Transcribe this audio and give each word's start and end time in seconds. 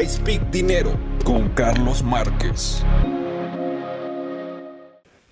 I 0.00 0.06
Speak 0.06 0.50
Dinero 0.52 0.92
con 1.24 1.48
Carlos 1.54 2.04
Márquez. 2.04 2.84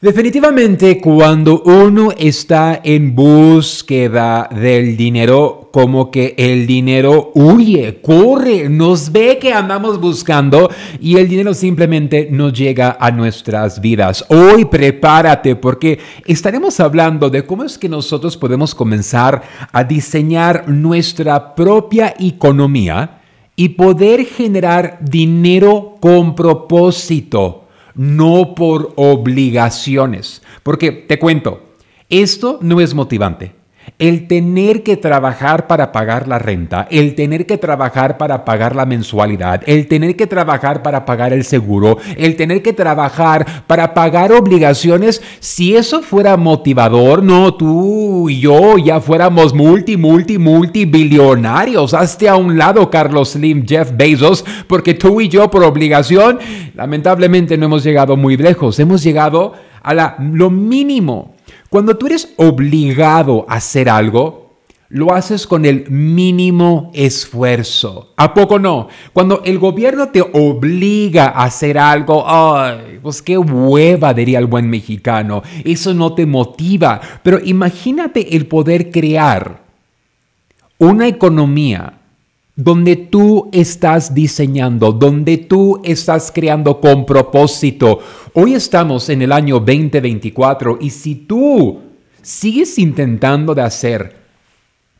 Definitivamente 0.00 1.00
cuando 1.00 1.62
uno 1.62 2.10
está 2.16 2.80
en 2.82 3.14
búsqueda 3.14 4.48
del 4.50 4.96
dinero, 4.96 5.70
como 5.72 6.10
que 6.10 6.34
el 6.36 6.66
dinero 6.66 7.30
huye, 7.34 8.00
corre, 8.02 8.68
nos 8.68 9.12
ve 9.12 9.38
que 9.38 9.52
andamos 9.52 10.00
buscando 10.00 10.68
y 11.00 11.16
el 11.16 11.28
dinero 11.28 11.54
simplemente 11.54 12.28
no 12.32 12.50
llega 12.50 12.96
a 12.98 13.12
nuestras 13.12 13.80
vidas. 13.80 14.24
Hoy 14.28 14.64
prepárate 14.64 15.54
porque 15.54 16.00
estaremos 16.24 16.80
hablando 16.80 17.30
de 17.30 17.46
cómo 17.46 17.62
es 17.62 17.78
que 17.78 17.88
nosotros 17.88 18.36
podemos 18.36 18.74
comenzar 18.74 19.42
a 19.70 19.84
diseñar 19.84 20.68
nuestra 20.68 21.54
propia 21.54 22.14
economía 22.18 23.15
y 23.56 23.70
poder 23.70 24.26
generar 24.26 24.98
dinero 25.00 25.96
con 26.00 26.34
propósito 26.34 27.66
no 27.96 28.54
por 28.54 28.92
obligaciones. 28.96 30.42
Porque 30.62 30.92
te 30.92 31.18
cuento, 31.18 31.62
esto 32.08 32.58
no 32.60 32.80
es 32.80 32.94
motivante. 32.94 33.55
El 33.98 34.26
tener 34.26 34.82
que 34.82 34.96
trabajar 34.96 35.66
para 35.66 35.92
pagar 35.92 36.28
la 36.28 36.38
renta, 36.38 36.86
el 36.90 37.14
tener 37.14 37.46
que 37.46 37.56
trabajar 37.56 38.18
para 38.18 38.44
pagar 38.44 38.76
la 38.76 38.84
mensualidad, 38.84 39.62
el 39.66 39.86
tener 39.86 40.16
que 40.16 40.26
trabajar 40.26 40.82
para 40.82 41.04
pagar 41.04 41.32
el 41.32 41.44
seguro, 41.44 41.98
el 42.16 42.36
tener 42.36 42.62
que 42.62 42.72
trabajar 42.72 43.64
para 43.66 43.94
pagar 43.94 44.32
obligaciones, 44.32 45.22
si 45.40 45.76
eso 45.76 46.02
fuera 46.02 46.36
motivador, 46.36 47.22
no, 47.22 47.54
tú 47.54 48.28
y 48.28 48.40
yo 48.40 48.76
ya 48.78 49.00
fuéramos 49.00 49.54
multi, 49.54 49.96
multi, 49.96 50.38
multi 50.38 50.84
billonarios. 50.84 51.94
Hazte 51.94 52.28
a 52.28 52.36
un 52.36 52.58
lado, 52.58 52.90
Carlos 52.90 53.30
Slim, 53.30 53.66
Jeff 53.66 53.92
Bezos, 53.96 54.44
porque 54.66 54.94
tú 54.94 55.20
y 55.20 55.28
yo 55.28 55.50
por 55.50 55.62
obligación, 55.62 56.38
lamentablemente 56.74 57.56
no 57.56 57.66
hemos 57.66 57.84
llegado 57.84 58.16
muy 58.16 58.36
lejos, 58.36 58.78
hemos 58.78 59.02
llegado 59.02 59.54
a 59.82 60.16
lo 60.18 60.50
mínimo 60.50 61.35
cuando 61.68 61.96
tú 61.96 62.06
eres 62.06 62.32
obligado 62.36 63.46
a 63.48 63.54
hacer 63.54 63.88
algo, 63.88 64.46
lo 64.88 65.12
haces 65.12 65.46
con 65.46 65.64
el 65.64 65.90
mínimo 65.90 66.90
esfuerzo. 66.94 68.12
¿A 68.16 68.32
poco 68.32 68.58
no? 68.58 68.88
Cuando 69.12 69.42
el 69.44 69.58
gobierno 69.58 70.08
te 70.08 70.20
obliga 70.20 71.26
a 71.26 71.44
hacer 71.44 71.76
algo, 71.76 72.24
ay, 72.26 73.00
pues 73.02 73.20
qué 73.20 73.36
hueva, 73.36 74.14
diría 74.14 74.38
el 74.38 74.46
buen 74.46 74.70
mexicano. 74.70 75.42
Eso 75.64 75.92
no 75.92 76.14
te 76.14 76.24
motiva. 76.24 77.00
Pero 77.22 77.40
imagínate 77.44 78.36
el 78.36 78.46
poder 78.46 78.90
crear 78.90 79.64
una 80.78 81.08
economía 81.08 81.94
donde 82.56 82.96
tú 82.96 83.50
estás 83.52 84.14
diseñando, 84.14 84.92
donde 84.92 85.36
tú 85.36 85.82
estás 85.84 86.32
creando 86.34 86.80
con 86.80 87.04
propósito. 87.04 88.00
Hoy 88.32 88.54
estamos 88.54 89.10
en 89.10 89.20
el 89.20 89.30
año 89.30 89.60
2024 89.60 90.78
y 90.80 90.88
si 90.88 91.14
tú 91.14 91.82
sigues 92.22 92.78
intentando 92.78 93.54
de 93.54 93.60
hacer 93.60 94.16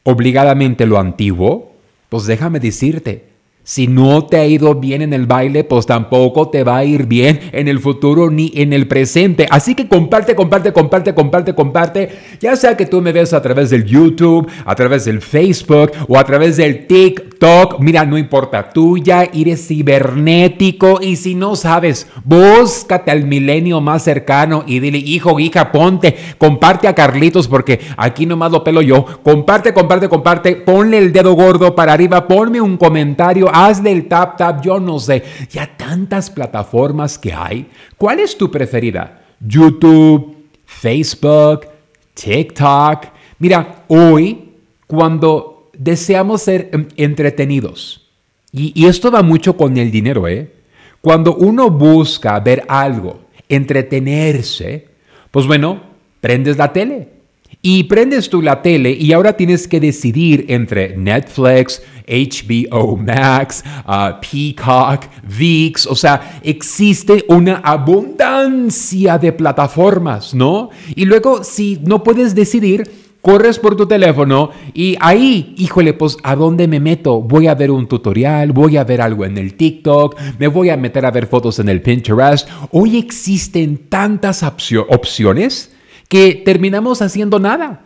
obligadamente 0.02 0.84
lo 0.84 0.98
antiguo, 0.98 1.72
pues 2.10 2.26
déjame 2.26 2.60
decirte, 2.60 3.25
si 3.66 3.88
no 3.88 4.24
te 4.24 4.36
ha 4.36 4.46
ido 4.46 4.76
bien 4.76 5.02
en 5.02 5.12
el 5.12 5.26
baile, 5.26 5.64
pues 5.64 5.86
tampoco 5.86 6.50
te 6.50 6.62
va 6.62 6.76
a 6.76 6.84
ir 6.84 7.06
bien 7.06 7.40
en 7.50 7.66
el 7.66 7.80
futuro 7.80 8.30
ni 8.30 8.52
en 8.54 8.72
el 8.72 8.86
presente. 8.86 9.48
Así 9.50 9.74
que 9.74 9.88
comparte, 9.88 10.36
comparte, 10.36 10.72
comparte, 10.72 11.12
comparte, 11.12 11.52
comparte. 11.52 12.10
Ya 12.38 12.54
sea 12.54 12.76
que 12.76 12.86
tú 12.86 13.02
me 13.02 13.10
ves 13.10 13.32
a 13.32 13.42
través 13.42 13.70
del 13.70 13.84
YouTube, 13.84 14.48
a 14.64 14.74
través 14.76 15.04
del 15.06 15.20
Facebook 15.20 15.90
o 16.06 16.16
a 16.16 16.22
través 16.22 16.56
del 16.56 16.86
TikTok. 16.86 17.80
Mira, 17.80 18.06
no 18.06 18.16
importa, 18.16 18.70
tú 18.70 18.98
ya 18.98 19.24
eres 19.24 19.66
cibernético 19.66 21.00
y 21.02 21.16
si 21.16 21.34
no 21.34 21.56
sabes, 21.56 22.06
búscate 22.24 23.10
al 23.10 23.24
milenio 23.24 23.80
más 23.80 24.04
cercano 24.04 24.62
y 24.64 24.78
dile, 24.78 24.98
hijo, 24.98 25.40
hija, 25.40 25.72
ponte, 25.72 26.14
comparte 26.38 26.86
a 26.86 26.94
Carlitos 26.94 27.48
porque 27.48 27.80
aquí 27.96 28.26
nomás 28.26 28.52
lo 28.52 28.62
pelo 28.62 28.80
yo. 28.80 29.04
Comparte, 29.24 29.74
comparte, 29.74 30.08
comparte, 30.08 30.54
ponle 30.54 30.98
el 30.98 31.12
dedo 31.12 31.32
gordo 31.32 31.74
para 31.74 31.94
arriba, 31.94 32.28
ponme 32.28 32.60
un 32.60 32.76
comentario 32.76 33.50
hazle 33.64 33.92
el 33.92 34.08
tap 34.08 34.36
tap, 34.36 34.62
yo 34.64 34.80
no 34.80 34.98
sé. 34.98 35.22
Ya 35.50 35.76
tantas 35.76 36.30
plataformas 36.30 37.18
que 37.18 37.32
hay. 37.32 37.68
¿Cuál 37.96 38.20
es 38.20 38.36
tu 38.36 38.50
preferida? 38.50 39.22
YouTube, 39.40 40.36
Facebook, 40.64 41.66
TikTok. 42.14 43.06
Mira, 43.38 43.84
hoy 43.88 44.52
cuando 44.86 45.70
deseamos 45.76 46.42
ser 46.42 46.70
em, 46.72 46.88
entretenidos, 46.96 48.08
y, 48.52 48.72
y 48.80 48.86
esto 48.86 49.10
va 49.10 49.22
mucho 49.22 49.56
con 49.56 49.76
el 49.76 49.90
dinero, 49.90 50.26
¿eh? 50.28 50.52
Cuando 51.00 51.36
uno 51.36 51.70
busca 51.70 52.38
ver 52.40 52.64
algo, 52.68 53.20
entretenerse, 53.48 54.88
pues 55.30 55.46
bueno, 55.46 55.80
prendes 56.20 56.56
la 56.56 56.72
tele. 56.72 57.15
Y 57.62 57.84
prendes 57.84 58.30
tú 58.30 58.42
la 58.42 58.62
tele 58.62 58.92
y 58.92 59.12
ahora 59.12 59.32
tienes 59.36 59.66
que 59.66 59.80
decidir 59.80 60.44
entre 60.48 60.96
Netflix, 60.96 61.82
HBO 62.06 62.96
Max, 62.96 63.64
uh, 63.86 64.20
Peacock, 64.20 65.06
VIX, 65.24 65.86
o 65.86 65.94
sea, 65.96 66.40
existe 66.42 67.24
una 67.28 67.56
abundancia 67.56 69.18
de 69.18 69.32
plataformas, 69.32 70.34
¿no? 70.34 70.70
Y 70.94 71.04
luego, 71.04 71.42
si 71.42 71.80
no 71.82 72.04
puedes 72.04 72.34
decidir, 72.34 72.88
corres 73.26 73.58
por 73.58 73.74
tu 73.74 73.86
teléfono 73.86 74.50
y 74.72 74.96
ahí, 75.00 75.52
híjole, 75.58 75.94
pues 75.94 76.16
¿a 76.22 76.36
dónde 76.36 76.68
me 76.68 76.78
meto? 76.78 77.20
Voy 77.20 77.48
a 77.48 77.56
ver 77.56 77.72
un 77.72 77.88
tutorial, 77.88 78.52
voy 78.52 78.76
a 78.76 78.84
ver 78.84 79.00
algo 79.00 79.24
en 79.24 79.36
el 79.36 79.54
TikTok, 79.54 80.16
me 80.38 80.46
voy 80.46 80.70
a 80.70 80.76
meter 80.76 81.04
a 81.04 81.10
ver 81.10 81.26
fotos 81.26 81.58
en 81.58 81.68
el 81.68 81.82
Pinterest. 81.82 82.48
Hoy 82.70 82.96
existen 82.96 83.88
tantas 83.88 84.44
opciones 84.44 85.75
que 86.08 86.42
terminamos 86.44 87.02
haciendo 87.02 87.38
nada. 87.38 87.80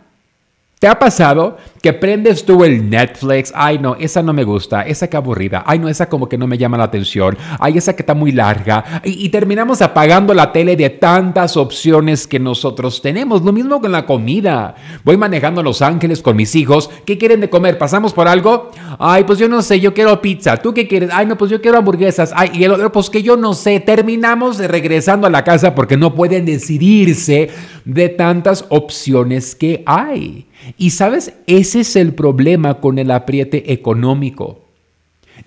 ¿Te 0.81 0.87
ha 0.87 0.97
pasado 0.97 1.57
que 1.79 1.93
prendes 1.93 2.43
tú 2.43 2.63
el 2.63 2.89
Netflix? 2.89 3.53
Ay, 3.55 3.77
no, 3.77 3.95
esa 3.99 4.23
no 4.23 4.33
me 4.33 4.43
gusta, 4.43 4.81
esa 4.81 5.07
que 5.07 5.15
aburrida. 5.15 5.63
Ay, 5.67 5.77
no, 5.77 5.87
esa 5.87 6.09
como 6.09 6.27
que 6.27 6.39
no 6.39 6.47
me 6.47 6.57
llama 6.57 6.75
la 6.75 6.85
atención. 6.85 7.37
Ay, 7.59 7.77
esa 7.77 7.95
que 7.95 8.01
está 8.01 8.15
muy 8.15 8.31
larga. 8.31 8.99
Y, 9.03 9.23
y, 9.23 9.29
terminamos 9.29 9.83
apagando 9.83 10.33
la 10.33 10.51
tele 10.51 10.75
de 10.75 10.89
tantas 10.89 11.55
opciones 11.55 12.25
que 12.25 12.39
nosotros 12.39 12.99
tenemos. 12.99 13.43
Lo 13.43 13.51
mismo 13.51 13.79
con 13.79 13.91
la 13.91 14.07
comida. 14.07 14.73
Voy 15.03 15.17
manejando 15.17 15.61
a 15.61 15.63
Los 15.63 15.83
Ángeles 15.83 16.23
con 16.23 16.35
mis 16.35 16.55
hijos. 16.55 16.89
¿Qué 17.05 17.19
quieren 17.19 17.41
de 17.41 17.51
comer? 17.51 17.77
¿Pasamos 17.77 18.11
por 18.11 18.27
algo? 18.27 18.71
Ay, 19.03 19.23
pues 19.23 19.39
yo 19.39 19.49
no 19.49 19.63
sé, 19.63 19.79
yo 19.79 19.95
quiero 19.95 20.21
pizza. 20.21 20.57
¿Tú 20.57 20.75
qué 20.75 20.87
quieres? 20.87 21.09
Ay, 21.11 21.25
no, 21.25 21.35
pues 21.35 21.49
yo 21.49 21.59
quiero 21.59 21.79
hamburguesas. 21.79 22.31
Ay, 22.35 22.51
y 22.53 22.63
el 22.63 22.71
otro, 22.71 22.91
pues 22.91 23.09
que 23.09 23.23
yo 23.23 23.35
no 23.35 23.55
sé. 23.55 23.79
Terminamos 23.79 24.59
regresando 24.59 25.25
a 25.25 25.31
la 25.31 25.43
casa 25.43 25.73
porque 25.73 25.97
no 25.97 26.13
pueden 26.13 26.45
decidirse 26.45 27.49
de 27.83 28.09
tantas 28.09 28.63
opciones 28.69 29.55
que 29.55 29.81
hay. 29.87 30.45
Y 30.77 30.91
sabes, 30.91 31.33
ese 31.47 31.79
es 31.79 31.95
el 31.95 32.13
problema 32.13 32.75
con 32.75 32.99
el 32.99 33.09
apriete 33.09 33.73
económico. 33.73 34.65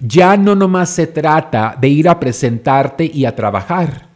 Ya 0.01 0.37
no 0.37 0.57
nomás 0.57 0.91
se 0.91 1.07
trata 1.07 1.79
de 1.81 1.87
ir 1.87 2.09
a 2.09 2.19
presentarte 2.19 3.05
y 3.05 3.25
a 3.25 3.37
trabajar. 3.37 4.09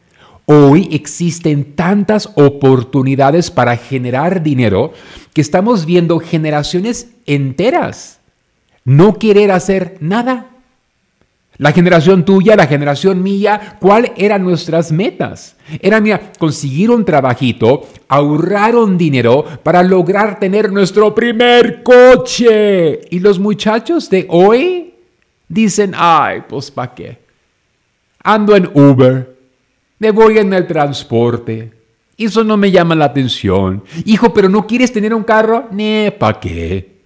Hoy 0.47 0.89
existen 0.91 1.77
tantas 1.77 2.29
oportunidades 2.35 3.53
para 3.53 3.77
generar 3.77 4.43
dinero 4.43 4.95
que 5.33 5.43
estamos 5.43 5.87
viendo 5.87 6.19
generaciones 6.19 7.11
enteras 7.25 8.18
no 8.89 9.19
querer 9.19 9.53
hacer 9.53 9.99
nada. 10.01 10.47
La 11.59 11.73
generación 11.73 12.25
tuya, 12.25 12.57
la 12.57 12.67
generación 12.67 13.23
mía, 13.23 13.77
¿cuáles 13.81 14.13
eran 14.17 14.45
nuestras 14.45 14.91
metas? 14.93 15.57
Era, 15.81 16.01
mira, 16.01 16.33
conseguir 16.39 16.91
un 16.91 17.05
trabajito, 17.05 17.87
ahorrar 18.09 18.77
un 18.77 18.97
dinero 18.97 19.45
para 19.63 19.83
lograr 19.83 20.41
tener 20.41 20.73
nuestro 20.73 21.15
primer 21.15 21.83
coche. 21.83 23.01
Y 23.11 23.19
los 23.19 23.39
muchachos 23.39 24.09
de 24.09 24.27
hoy 24.31 24.95
dicen, 25.49 25.93
ay, 25.95 26.45
pues 26.49 26.71
¿para 26.71 26.95
qué? 26.95 27.19
Ando 28.23 28.57
en 28.57 28.71
Uber, 28.73 29.37
me 29.99 30.13
voy 30.13 30.39
en 30.39 30.55
el 30.55 30.67
transporte. 30.67 31.73
Eso 32.17 32.43
no 32.43 32.57
me 32.57 32.71
llama 32.71 32.95
la 32.95 33.05
atención. 33.05 33.85
Hijo, 34.07 34.33
pero 34.33 34.49
¿no 34.49 34.67
quieres 34.67 34.93
tener 34.93 35.13
un 35.13 35.25
carro? 35.25 35.69
Ne, 35.73 36.15
¿para 36.19 36.41
qué? 36.41 36.98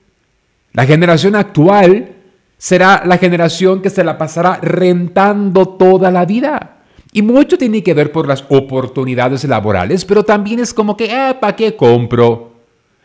La 0.72 0.86
generación 0.86 1.36
actual 1.36 2.16
será 2.56 3.02
la 3.04 3.18
generación 3.18 3.82
que 3.82 3.90
se 3.90 4.04
la 4.04 4.16
pasará 4.16 4.58
rentando 4.62 5.68
toda 5.68 6.10
la 6.10 6.24
vida. 6.24 6.78
Y 7.12 7.20
mucho 7.20 7.58
tiene 7.58 7.82
que 7.82 7.92
ver 7.92 8.10
por 8.10 8.26
las 8.26 8.44
oportunidades 8.48 9.44
laborales, 9.44 10.04
pero 10.04 10.22
también 10.22 10.60
es 10.60 10.72
como 10.72 10.96
que, 10.96 11.04
eh, 11.06 11.34
¿para 11.38 11.54
qué 11.54 11.76
compro? 11.76 12.52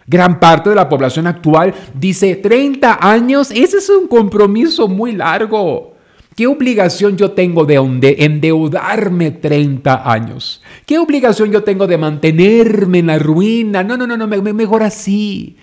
Gran 0.06 0.40
parte 0.40 0.70
de 0.70 0.76
la 0.78 0.88
población 0.88 1.28
actual 1.28 1.74
dice 1.94 2.36
30 2.36 3.00
años, 3.02 3.52
ese 3.52 3.80
es 3.80 3.90
un 3.90 4.08
compromiso 4.08 4.88
muy 4.88 5.12
largo. 5.12 5.96
¿Qué 6.38 6.48
obligación 6.48 7.18
yo 7.18 7.32
tengo 7.32 7.66
de 7.66 7.76
endeudarme 8.20 9.32
30 9.32 10.10
años? 10.10 10.62
¿Qué 10.86 11.00
obligación 11.00 11.52
yo 11.52 11.64
tengo 11.64 11.88
de 11.88 11.98
mantenerme 11.98 13.00
en 13.00 13.08
la 13.08 13.18
ruina? 13.20 13.84
No, 13.84 13.98
no, 13.98 14.06
no, 14.06 14.16
no, 14.16 14.28
mejor 14.28 14.84
así. 14.84 15.58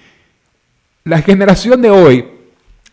La 1.06 1.20
generación 1.20 1.82
de 1.82 1.90
hoy 1.90 2.24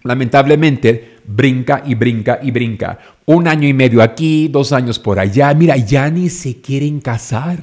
lamentablemente 0.04 1.20
brinca 1.26 1.82
y 1.86 1.96
brinca 1.96 2.42
y 2.44 2.52
brinca. 2.52 3.00
Un 3.26 3.48
año 3.48 3.66
y 3.66 3.74
medio 3.74 4.02
aquí, 4.02 4.50
dos 4.50 4.74
años 4.74 5.00
por 5.00 5.18
allá. 5.18 5.54
Mira, 5.54 5.78
ya 5.78 6.10
ni 6.10 6.28
se 6.30 6.60
quieren 6.60 7.00
casar. 7.00 7.60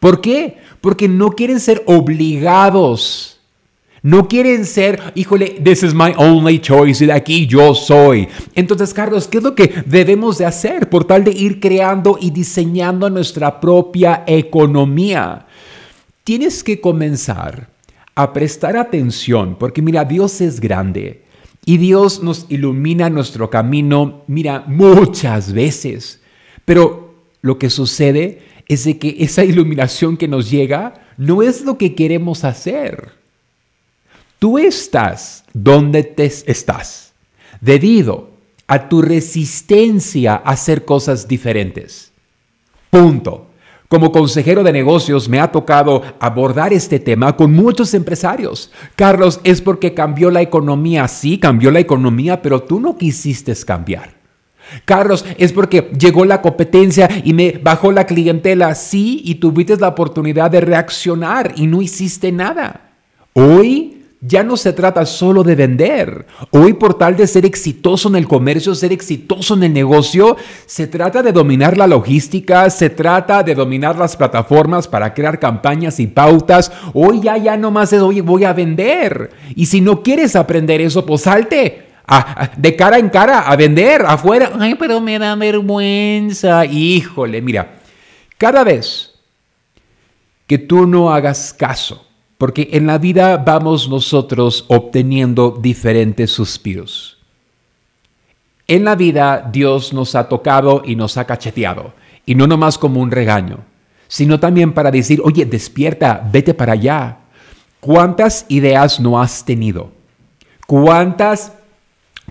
¿Por 0.00 0.20
qué? 0.20 0.56
Porque 0.80 1.06
no 1.06 1.30
quieren 1.30 1.60
ser 1.60 1.84
obligados. 1.86 3.38
No 4.02 4.26
quieren 4.26 4.64
ser, 4.64 5.12
híjole, 5.14 5.60
this 5.62 5.84
is 5.84 5.94
my 5.94 6.12
only 6.16 6.58
choice 6.58 7.04
y 7.04 7.06
de 7.06 7.12
aquí 7.12 7.46
yo 7.46 7.72
soy. 7.72 8.26
Entonces, 8.56 8.92
Carlos, 8.92 9.28
¿qué 9.28 9.38
es 9.38 9.44
lo 9.44 9.54
que 9.54 9.84
debemos 9.86 10.38
de 10.38 10.46
hacer 10.46 10.90
por 10.90 11.04
tal 11.04 11.22
de 11.22 11.30
ir 11.30 11.60
creando 11.60 12.18
y 12.20 12.32
diseñando 12.32 13.08
nuestra 13.10 13.60
propia 13.60 14.24
economía? 14.26 15.46
Tienes 16.24 16.64
que 16.64 16.80
comenzar 16.80 17.77
a 18.18 18.32
prestar 18.32 18.76
atención, 18.76 19.54
porque 19.56 19.80
mira, 19.80 20.04
Dios 20.04 20.40
es 20.40 20.58
grande 20.58 21.22
y 21.64 21.78
Dios 21.78 22.20
nos 22.20 22.46
ilumina 22.48 23.08
nuestro 23.08 23.48
camino, 23.48 24.24
mira, 24.26 24.64
muchas 24.66 25.52
veces. 25.52 26.20
Pero 26.64 27.14
lo 27.42 27.60
que 27.60 27.70
sucede 27.70 28.42
es 28.66 28.82
de 28.82 28.98
que 28.98 29.14
esa 29.20 29.44
iluminación 29.44 30.16
que 30.16 30.26
nos 30.26 30.50
llega 30.50 30.94
no 31.16 31.42
es 31.42 31.60
lo 31.62 31.78
que 31.78 31.94
queremos 31.94 32.42
hacer. 32.42 33.12
Tú 34.40 34.58
estás 34.58 35.44
donde 35.52 36.02
te 36.02 36.24
estás 36.24 37.12
debido 37.60 38.30
a 38.66 38.88
tu 38.88 39.00
resistencia 39.00 40.32
a 40.34 40.50
hacer 40.50 40.84
cosas 40.84 41.28
diferentes. 41.28 42.10
Punto. 42.90 43.47
Como 43.88 44.12
consejero 44.12 44.62
de 44.62 44.72
negocios 44.72 45.30
me 45.30 45.40
ha 45.40 45.50
tocado 45.50 46.02
abordar 46.20 46.74
este 46.74 47.00
tema 47.00 47.34
con 47.34 47.52
muchos 47.52 47.94
empresarios. 47.94 48.70
Carlos, 48.94 49.40
es 49.44 49.62
porque 49.62 49.94
cambió 49.94 50.30
la 50.30 50.42
economía. 50.42 51.08
Sí, 51.08 51.38
cambió 51.38 51.70
la 51.70 51.80
economía, 51.80 52.42
pero 52.42 52.62
tú 52.62 52.80
no 52.80 52.98
quisiste 52.98 53.54
cambiar. 53.64 54.18
Carlos, 54.84 55.24
es 55.38 55.54
porque 55.54 55.90
llegó 55.98 56.26
la 56.26 56.42
competencia 56.42 57.08
y 57.24 57.32
me 57.32 57.52
bajó 57.62 57.90
la 57.90 58.04
clientela. 58.04 58.74
Sí, 58.74 59.22
y 59.24 59.36
tuviste 59.36 59.78
la 59.78 59.88
oportunidad 59.88 60.50
de 60.50 60.60
reaccionar 60.60 61.54
y 61.56 61.66
no 61.66 61.80
hiciste 61.80 62.30
nada. 62.30 62.90
Hoy 63.32 63.97
ya 64.20 64.42
no 64.42 64.56
se 64.56 64.72
trata 64.72 65.06
solo 65.06 65.44
de 65.44 65.54
vender. 65.54 66.26
Hoy 66.50 66.72
por 66.72 66.94
tal 66.94 67.16
de 67.16 67.26
ser 67.26 67.46
exitoso 67.46 68.08
en 68.08 68.16
el 68.16 68.26
comercio, 68.26 68.74
ser 68.74 68.92
exitoso 68.92 69.54
en 69.54 69.62
el 69.62 69.72
negocio, 69.72 70.36
se 70.66 70.86
trata 70.86 71.22
de 71.22 71.32
dominar 71.32 71.76
la 71.76 71.86
logística, 71.86 72.68
se 72.70 72.90
trata 72.90 73.42
de 73.42 73.54
dominar 73.54 73.96
las 73.96 74.16
plataformas 74.16 74.88
para 74.88 75.14
crear 75.14 75.38
campañas 75.38 76.00
y 76.00 76.08
pautas. 76.08 76.72
Hoy 76.94 77.20
ya 77.20 77.36
ya 77.36 77.56
no 77.56 77.70
más 77.70 77.92
es, 77.92 78.02
oye, 78.02 78.22
voy 78.22 78.44
a 78.44 78.52
vender. 78.52 79.30
Y 79.54 79.66
si 79.66 79.80
no 79.80 80.02
quieres 80.02 80.34
aprender 80.34 80.80
eso, 80.80 81.06
pues 81.06 81.22
salte. 81.22 81.86
de 82.56 82.74
cara 82.74 82.98
en 82.98 83.10
cara 83.10 83.40
a 83.40 83.54
vender 83.54 84.02
afuera. 84.04 84.50
Ay, 84.58 84.74
pero 84.74 85.00
me 85.00 85.18
da 85.18 85.36
vergüenza. 85.36 86.64
Híjole, 86.64 87.40
mira, 87.40 87.78
cada 88.36 88.64
vez 88.64 89.14
que 90.48 90.58
tú 90.58 90.86
no 90.86 91.12
hagas 91.12 91.52
caso 91.52 92.07
porque 92.38 92.68
en 92.72 92.86
la 92.86 92.98
vida 92.98 93.36
vamos 93.36 93.88
nosotros 93.88 94.64
obteniendo 94.68 95.58
diferentes 95.60 96.30
suspiros. 96.30 97.18
En 98.68 98.84
la 98.84 98.94
vida 98.94 99.48
Dios 99.52 99.92
nos 99.92 100.14
ha 100.14 100.28
tocado 100.28 100.82
y 100.84 100.94
nos 100.94 101.16
ha 101.16 101.26
cacheteado, 101.26 101.94
y 102.24 102.36
no 102.36 102.46
nomás 102.46 102.78
como 102.78 103.00
un 103.00 103.10
regaño, 103.10 103.58
sino 104.06 104.38
también 104.38 104.72
para 104.72 104.90
decir, 104.92 105.20
oye, 105.24 105.44
despierta, 105.44 106.26
vete 106.32 106.54
para 106.54 106.74
allá. 106.74 107.18
¿Cuántas 107.80 108.46
ideas 108.48 109.00
no 109.00 109.20
has 109.20 109.44
tenido? 109.44 109.90
¿Cuántas 110.66 111.52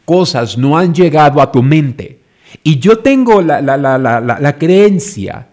cosas 0.06 0.58
no 0.58 0.78
han 0.78 0.94
llegado 0.94 1.42
a 1.42 1.52
tu 1.52 1.62
mente? 1.62 2.22
Y 2.64 2.80
yo 2.80 3.00
tengo 3.00 3.42
la, 3.42 3.62
la, 3.62 3.78
la, 3.78 4.20
la 4.22 4.58
creencia 4.58 5.47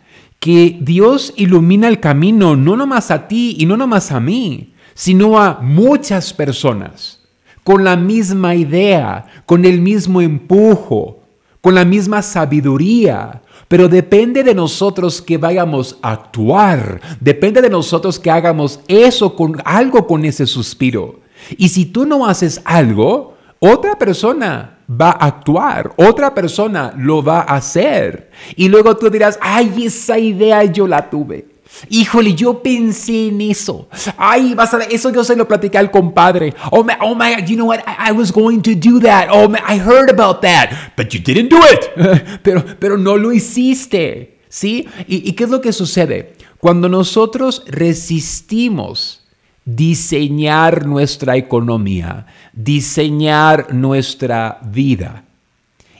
que 0.44 0.76
Dios 0.78 1.32
ilumina 1.36 1.88
el 1.88 2.00
camino 2.00 2.54
no 2.54 2.76
nomás 2.76 3.10
a 3.10 3.28
ti 3.28 3.56
y 3.58 3.64
no 3.64 3.78
nomás 3.78 4.12
a 4.12 4.20
mí, 4.20 4.74
sino 4.92 5.40
a 5.40 5.60
muchas 5.62 6.34
personas 6.34 7.22
con 7.62 7.82
la 7.82 7.96
misma 7.96 8.54
idea, 8.54 9.24
con 9.46 9.64
el 9.64 9.80
mismo 9.80 10.20
empujo, 10.20 11.22
con 11.62 11.74
la 11.74 11.86
misma 11.86 12.20
sabiduría. 12.20 13.40
Pero 13.68 13.88
depende 13.88 14.44
de 14.44 14.54
nosotros 14.54 15.22
que 15.22 15.38
vayamos 15.38 15.96
a 16.02 16.12
actuar, 16.12 17.00
depende 17.20 17.62
de 17.62 17.70
nosotros 17.70 18.18
que 18.18 18.30
hagamos 18.30 18.80
eso 18.86 19.34
con 19.34 19.62
algo 19.64 20.06
con 20.06 20.26
ese 20.26 20.46
suspiro. 20.46 21.20
Y 21.56 21.70
si 21.70 21.86
tú 21.86 22.04
no 22.04 22.26
haces 22.26 22.60
algo, 22.66 23.33
otra 23.64 23.98
persona 23.98 24.78
va 24.88 25.10
a 25.10 25.26
actuar, 25.26 25.94
otra 25.96 26.34
persona 26.34 26.92
lo 26.98 27.22
va 27.22 27.40
a 27.40 27.56
hacer. 27.56 28.30
Y 28.56 28.68
luego 28.68 28.94
tú 28.96 29.08
dirás, 29.08 29.38
ay, 29.40 29.84
esa 29.86 30.18
idea 30.18 30.64
yo 30.64 30.86
la 30.86 31.08
tuve. 31.08 31.46
Híjole, 31.88 32.34
yo 32.34 32.62
pensé 32.62 33.28
en 33.28 33.40
eso. 33.40 33.88
Ay, 34.18 34.54
vas 34.54 34.74
a 34.74 34.78
ver, 34.78 34.88
eso 34.90 35.10
yo 35.10 35.24
se 35.24 35.34
lo 35.34 35.48
platicé 35.48 35.78
al 35.78 35.90
compadre. 35.90 36.54
Oh 36.70 36.84
my, 36.84 36.92
oh 37.00 37.14
my, 37.14 37.42
you 37.46 37.56
know 37.56 37.66
what? 37.66 37.80
I, 37.86 38.12
was 38.12 38.30
going 38.30 38.60
to 38.60 38.74
do 38.74 39.00
that. 39.00 39.28
Oh 39.30 39.48
my, 39.48 39.60
I 39.66 39.78
heard 39.78 40.10
about 40.10 40.42
that, 40.42 40.92
but 40.94 41.14
you 41.14 41.20
didn't 41.20 41.48
do 41.48 41.58
it. 41.72 42.40
pero, 42.42 42.62
pero 42.78 42.98
no 42.98 43.16
lo 43.16 43.32
hiciste, 43.32 44.40
¿sí? 44.48 44.86
¿Y, 45.08 45.28
¿Y 45.28 45.32
qué 45.32 45.44
es 45.44 45.50
lo 45.50 45.62
que 45.62 45.72
sucede? 45.72 46.34
Cuando 46.58 46.88
nosotros 46.90 47.64
resistimos 47.66 49.23
diseñar 49.64 50.86
nuestra 50.86 51.36
economía, 51.36 52.26
diseñar 52.52 53.72
nuestra 53.74 54.58
vida. 54.62 55.24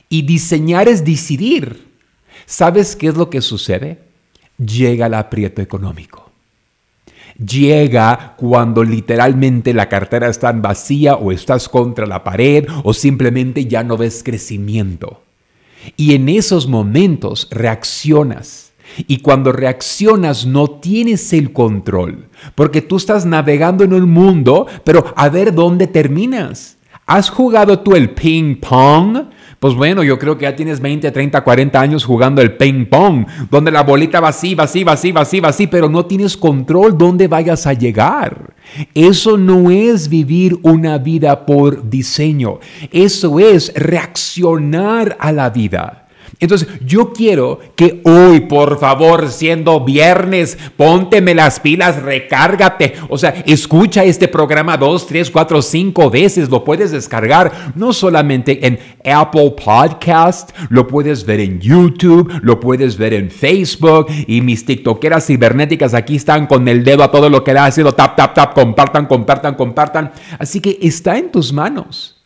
Y 0.07 0.21
diseñar 0.21 0.87
es 0.87 1.03
decidir. 1.03 1.87
¿Sabes 2.45 2.95
qué 2.95 3.07
es 3.07 3.15
lo 3.15 3.29
que 3.29 3.41
sucede? 3.41 3.99
Llega 4.57 5.07
el 5.07 5.15
aprieto 5.15 5.61
económico. 5.61 6.31
Llega 7.37 8.35
cuando 8.37 8.83
literalmente 8.83 9.73
la 9.73 9.89
cartera 9.89 10.29
está 10.29 10.51
vacía 10.53 11.15
o 11.15 11.31
estás 11.31 11.67
contra 11.67 12.05
la 12.05 12.23
pared 12.23 12.65
o 12.83 12.93
simplemente 12.93 13.65
ya 13.65 13.83
no 13.83 13.97
ves 13.97 14.23
crecimiento. 14.23 15.21
Y 15.97 16.13
en 16.13 16.29
esos 16.29 16.67
momentos 16.67 17.47
reaccionas 17.51 18.64
y 19.07 19.17
cuando 19.17 19.51
reaccionas 19.51 20.45
no 20.45 20.67
tienes 20.67 21.33
el 21.33 21.51
control, 21.53 22.29
porque 22.55 22.81
tú 22.81 22.97
estás 22.97 23.25
navegando 23.25 23.83
en 23.83 23.93
un 23.93 24.09
mundo, 24.09 24.67
pero 24.83 25.13
a 25.15 25.29
ver 25.29 25.53
dónde 25.53 25.87
terminas. 25.87 26.77
¿Has 27.07 27.29
jugado 27.29 27.79
tú 27.79 27.95
el 27.95 28.09
ping 28.09 28.55
pong? 28.55 29.27
Pues 29.59 29.75
bueno, 29.75 30.03
yo 30.03 30.17
creo 30.17 30.37
que 30.37 30.43
ya 30.43 30.55
tienes 30.55 30.79
20, 30.79 31.11
30, 31.11 31.43
40 31.43 31.79
años 31.79 32.03
jugando 32.03 32.41
el 32.41 32.57
ping 32.57 32.85
pong, 32.85 33.25
donde 33.49 33.71
la 33.71 33.83
bolita 33.83 34.19
va 34.19 34.29
así, 34.29 34.55
va 34.55 34.63
así, 34.63 34.83
va 34.83 34.93
así, 34.93 35.11
va 35.11 35.21
así, 35.21 35.39
va 35.39 35.49
así, 35.49 35.67
pero 35.67 35.87
no 35.87 36.05
tienes 36.05 36.35
control 36.35 36.97
dónde 36.97 37.27
vayas 37.27 37.67
a 37.67 37.73
llegar. 37.73 38.55
Eso 38.93 39.37
no 39.37 39.69
es 39.69 40.09
vivir 40.09 40.57
una 40.63 40.97
vida 40.97 41.45
por 41.45 41.89
diseño, 41.89 42.59
eso 42.91 43.39
es 43.39 43.71
reaccionar 43.75 45.15
a 45.19 45.31
la 45.31 45.51
vida. 45.51 46.04
Entonces, 46.39 46.67
yo 46.85 47.13
quiero 47.13 47.59
que 47.75 48.01
hoy, 48.03 48.41
por 48.41 48.77
favor, 48.77 49.29
siendo 49.29 49.79
viernes, 49.85 50.57
pónteme 50.75 51.33
las 51.33 51.61
pilas, 51.61 52.01
recárgate. 52.01 52.95
O 53.07 53.17
sea, 53.17 53.43
escucha 53.45 54.03
este 54.03 54.27
programa 54.27 54.75
dos, 54.75 55.07
tres, 55.07 55.31
cuatro, 55.31 55.61
cinco 55.61 56.09
veces. 56.09 56.49
Lo 56.49 56.63
puedes 56.63 56.91
descargar 56.91 57.73
no 57.75 57.93
solamente 57.93 58.67
en 58.67 58.79
Apple 59.05 59.55
Podcast, 59.63 60.51
lo 60.69 60.87
puedes 60.87 61.25
ver 61.25 61.39
en 61.39 61.61
YouTube, 61.61 62.29
lo 62.41 62.59
puedes 62.59 62.97
ver 62.97 63.13
en 63.13 63.31
Facebook. 63.31 64.07
Y 64.27 64.41
mis 64.41 64.65
TikTokeras 64.65 65.27
cibernéticas 65.27 65.93
aquí 65.93 66.17
están 66.17 66.47
con 66.47 66.67
el 66.67 66.83
dedo 66.83 67.03
a 67.03 67.11
todo 67.11 67.29
lo 67.29 67.45
que 67.45 67.53
le 67.53 67.59
ha 67.59 67.71
sido 67.71 67.93
tap, 67.93 68.17
tap, 68.17 68.33
tap, 68.33 68.53
compartan, 68.53 69.05
compartan, 69.05 69.55
compartan. 69.55 70.11
Así 70.37 70.59
que 70.59 70.79
está 70.81 71.17
en 71.17 71.31
tus 71.31 71.53
manos. 71.53 72.21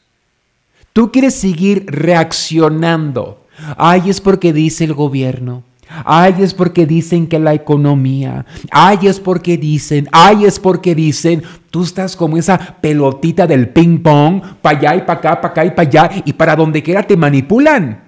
Tú 0.94 1.12
quieres 1.12 1.36
seguir 1.36 1.86
reaccionando 1.88 3.46
Ay, 3.78 4.10
es 4.10 4.22
porque 4.22 4.54
dice 4.54 4.84
el 4.84 4.94
gobierno. 4.94 5.64
Ay, 6.06 6.36
es 6.40 6.54
porque 6.54 6.86
dicen 6.86 7.28
que 7.28 7.40
la 7.40 7.54
economía. 7.54 8.46
Ay, 8.72 9.00
es 9.04 9.20
porque 9.20 9.58
dicen. 9.58 10.08
Ay, 10.12 10.46
es 10.46 10.60
porque 10.60 10.94
dicen. 10.94 11.44
Tú 11.72 11.84
estás 11.84 12.16
como 12.16 12.38
esa 12.38 12.58
pelotita 12.80 13.48
del 13.48 13.70
ping 13.70 14.00
pong, 14.00 14.42
para 14.62 14.78
allá 14.78 14.96
y 14.96 15.02
para 15.02 15.20
acá, 15.20 15.42
para 15.42 15.52
acá 15.52 15.66
y 15.66 15.72
para 15.72 15.88
allá, 15.88 16.22
y 16.26 16.34
para 16.34 16.56
donde 16.56 16.84
quiera 16.84 17.04
te 17.04 17.18
manipulan. 17.18 18.04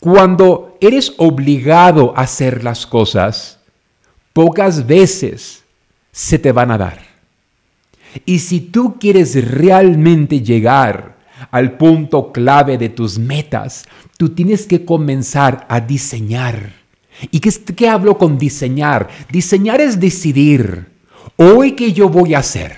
Cuando 0.00 0.76
eres 0.80 1.14
obligado 1.18 2.12
a 2.16 2.22
hacer 2.22 2.64
las 2.64 2.86
cosas, 2.86 3.60
pocas 4.32 4.86
veces 4.86 5.62
se 6.10 6.38
te 6.38 6.52
van 6.52 6.72
a 6.72 6.78
dar. 6.78 6.98
Y 8.24 8.40
si 8.40 8.60
tú 8.60 8.98
quieres 8.98 9.50
realmente 9.50 10.40
llegar 10.40 11.16
al 11.50 11.76
punto 11.76 12.32
clave 12.32 12.78
de 12.78 12.88
tus 12.88 13.18
metas, 13.18 13.84
tú 14.16 14.30
tienes 14.30 14.66
que 14.66 14.84
comenzar 14.84 15.66
a 15.68 15.80
diseñar. 15.80 16.72
¿Y 17.30 17.40
qué, 17.40 17.50
qué 17.76 17.88
hablo 17.88 18.18
con 18.18 18.38
diseñar? 18.38 19.08
Diseñar 19.30 19.80
es 19.80 20.00
decidir. 20.00 20.90
Hoy 21.36 21.72
que 21.72 21.92
yo 21.92 22.08
voy 22.08 22.34
a 22.34 22.38
hacer. 22.38 22.76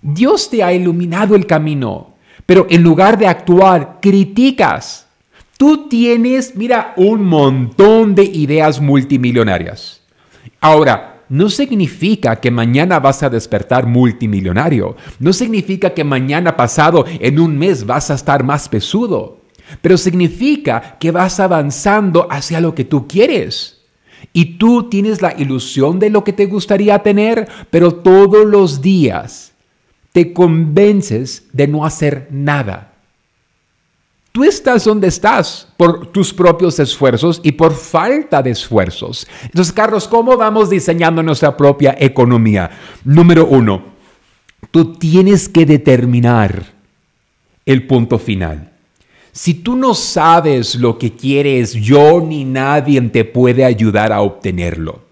Dios 0.00 0.48
te 0.50 0.62
ha 0.62 0.72
iluminado 0.72 1.34
el 1.34 1.46
camino, 1.46 2.14
Pero 2.46 2.66
en 2.70 2.82
lugar 2.82 3.18
de 3.18 3.26
actuar, 3.26 3.98
criticas. 4.00 5.06
Tú 5.58 5.88
tienes, 5.88 6.56
mira, 6.56 6.94
un 6.96 7.22
montón 7.24 8.14
de 8.14 8.24
ideas 8.24 8.80
multimillonarias. 8.80 10.00
Ahora, 10.60 11.17
no 11.28 11.50
significa 11.50 12.36
que 12.36 12.50
mañana 12.50 13.00
vas 13.00 13.22
a 13.22 13.30
despertar 13.30 13.86
multimillonario. 13.86 14.96
No 15.18 15.32
significa 15.32 15.94
que 15.94 16.04
mañana 16.04 16.56
pasado, 16.56 17.04
en 17.20 17.38
un 17.38 17.58
mes, 17.58 17.84
vas 17.84 18.10
a 18.10 18.14
estar 18.14 18.44
más 18.44 18.68
pesudo. 18.68 19.42
Pero 19.82 19.98
significa 19.98 20.96
que 20.98 21.10
vas 21.10 21.40
avanzando 21.40 22.26
hacia 22.30 22.60
lo 22.60 22.74
que 22.74 22.84
tú 22.84 23.06
quieres. 23.06 23.82
Y 24.32 24.56
tú 24.58 24.88
tienes 24.88 25.22
la 25.22 25.34
ilusión 25.38 25.98
de 25.98 26.10
lo 26.10 26.24
que 26.24 26.32
te 26.32 26.46
gustaría 26.46 26.98
tener, 27.00 27.48
pero 27.70 27.94
todos 27.94 28.46
los 28.46 28.80
días 28.80 29.52
te 30.12 30.32
convences 30.32 31.48
de 31.52 31.68
no 31.68 31.84
hacer 31.84 32.28
nada. 32.30 32.97
Tú 34.32 34.44
estás 34.44 34.84
donde 34.84 35.08
estás 35.08 35.68
por 35.76 36.06
tus 36.08 36.32
propios 36.32 36.78
esfuerzos 36.78 37.40
y 37.42 37.52
por 37.52 37.74
falta 37.74 38.42
de 38.42 38.50
esfuerzos. 38.50 39.26
Entonces, 39.44 39.72
Carlos, 39.72 40.06
¿cómo 40.06 40.36
vamos 40.36 40.70
diseñando 40.70 41.22
nuestra 41.22 41.56
propia 41.56 41.96
economía? 41.98 42.70
Número 43.04 43.46
uno, 43.46 43.82
tú 44.70 44.92
tienes 44.94 45.48
que 45.48 45.66
determinar 45.66 46.66
el 47.64 47.86
punto 47.86 48.18
final. 48.18 48.72
Si 49.32 49.54
tú 49.54 49.76
no 49.76 49.94
sabes 49.94 50.74
lo 50.74 50.98
que 50.98 51.12
quieres, 51.12 51.72
yo 51.74 52.20
ni 52.20 52.44
nadie 52.44 53.00
te 53.02 53.24
puede 53.24 53.64
ayudar 53.64 54.12
a 54.12 54.20
obtenerlo. 54.20 55.02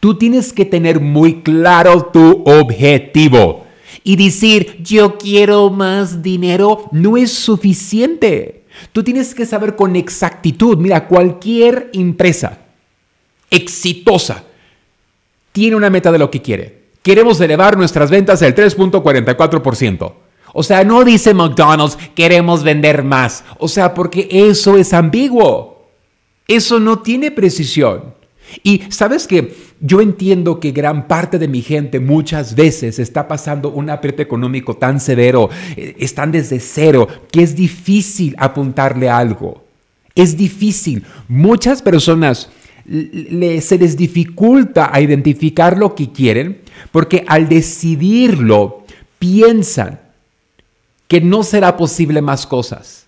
Tú 0.00 0.16
tienes 0.16 0.52
que 0.52 0.64
tener 0.64 1.00
muy 1.00 1.42
claro 1.42 2.10
tu 2.12 2.42
objetivo. 2.44 3.61
Y 4.04 4.16
decir, 4.16 4.78
yo 4.82 5.18
quiero 5.18 5.70
más 5.70 6.22
dinero, 6.22 6.88
no 6.92 7.16
es 7.16 7.32
suficiente. 7.32 8.64
Tú 8.92 9.02
tienes 9.02 9.34
que 9.34 9.46
saber 9.46 9.76
con 9.76 9.96
exactitud, 9.96 10.76
mira, 10.78 11.06
cualquier 11.06 11.90
empresa 11.92 12.58
exitosa 13.50 14.44
tiene 15.52 15.76
una 15.76 15.90
meta 15.90 16.10
de 16.10 16.18
lo 16.18 16.30
que 16.30 16.42
quiere. 16.42 16.82
Queremos 17.02 17.40
elevar 17.40 17.76
nuestras 17.76 18.10
ventas 18.10 18.42
al 18.42 18.54
3.44%. 18.54 20.12
O 20.54 20.62
sea, 20.62 20.84
no 20.84 21.04
dice 21.04 21.34
McDonald's, 21.34 21.98
queremos 22.14 22.62
vender 22.62 23.02
más. 23.02 23.44
O 23.58 23.68
sea, 23.68 23.94
porque 23.94 24.28
eso 24.30 24.76
es 24.76 24.92
ambiguo. 24.92 25.88
Eso 26.46 26.80
no 26.80 27.00
tiene 27.00 27.30
precisión. 27.30 28.14
Y 28.62 28.82
sabes 28.90 29.26
que 29.26 29.54
yo 29.80 30.00
entiendo 30.00 30.60
que 30.60 30.72
gran 30.72 31.08
parte 31.08 31.38
de 31.38 31.48
mi 31.48 31.62
gente 31.62 32.00
muchas 32.00 32.54
veces 32.54 32.98
está 32.98 33.28
pasando 33.28 33.70
un 33.70 33.90
aprieto 33.90 34.22
económico 34.22 34.76
tan 34.76 35.00
severo, 35.00 35.50
eh, 35.76 35.96
están 35.98 36.32
desde 36.32 36.60
cero, 36.60 37.08
que 37.30 37.42
es 37.42 37.54
difícil 37.54 38.34
apuntarle 38.38 39.08
algo. 39.08 39.64
Es 40.14 40.36
difícil. 40.36 41.04
Muchas 41.28 41.82
personas 41.82 42.50
se 42.84 43.78
les 43.78 43.96
dificulta 43.96 44.90
a 44.92 45.00
identificar 45.00 45.78
lo 45.78 45.94
que 45.94 46.10
quieren 46.10 46.62
porque 46.90 47.24
al 47.28 47.48
decidirlo 47.48 48.84
piensan 49.18 50.00
que 51.06 51.20
no 51.20 51.42
será 51.42 51.76
posible 51.76 52.22
más 52.22 52.46
cosas. 52.46 53.06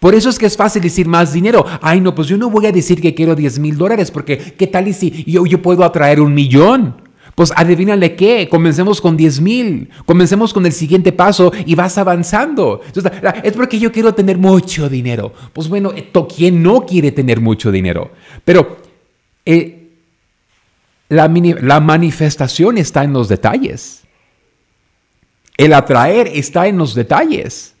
Por 0.00 0.14
eso 0.14 0.28
es 0.28 0.38
que 0.38 0.46
es 0.46 0.56
fácil 0.56 0.82
decir 0.82 1.06
más 1.06 1.32
dinero. 1.32 1.64
Ay, 1.80 2.00
no, 2.00 2.14
pues 2.14 2.28
yo 2.28 2.36
no 2.36 2.50
voy 2.50 2.66
a 2.66 2.72
decir 2.72 3.00
que 3.00 3.14
quiero 3.14 3.34
10 3.34 3.58
mil 3.58 3.76
dólares, 3.76 4.10
porque 4.10 4.38
¿qué 4.38 4.66
tal 4.66 4.88
y 4.88 4.92
si 4.92 5.24
yo, 5.24 5.62
puedo 5.62 5.84
atraer 5.84 6.20
un 6.20 6.34
millón? 6.34 7.02
Pues 7.34 7.52
adivínale 7.56 8.14
qué, 8.14 8.48
comencemos 8.48 9.00
con 9.00 9.16
10 9.16 9.40
mil, 9.40 9.88
comencemos 10.06 10.52
con 10.52 10.66
el 10.66 10.72
siguiente 10.72 11.10
paso 11.10 11.52
y 11.66 11.74
vas 11.74 11.98
avanzando. 11.98 12.80
es 13.42 13.52
porque 13.54 13.78
yo 13.78 13.90
quiero 13.90 14.14
tener 14.14 14.38
mucho 14.38 14.88
dinero. 14.88 15.32
Pues 15.52 15.68
bueno, 15.68 15.92
¿quién 16.34 16.62
no 16.62 16.86
quiere 16.86 17.10
tener 17.10 17.40
mucho 17.40 17.72
dinero? 17.72 18.12
Pero 18.44 18.76
eh, 19.44 19.88
la 21.08 21.80
manifestación 21.80 22.78
está 22.78 23.02
en 23.02 23.12
los 23.12 23.28
detalles. 23.28 24.04
El 25.56 25.72
atraer 25.72 26.28
está 26.32 26.66
en 26.66 26.78
los 26.78 26.94
detalles. 26.94 27.73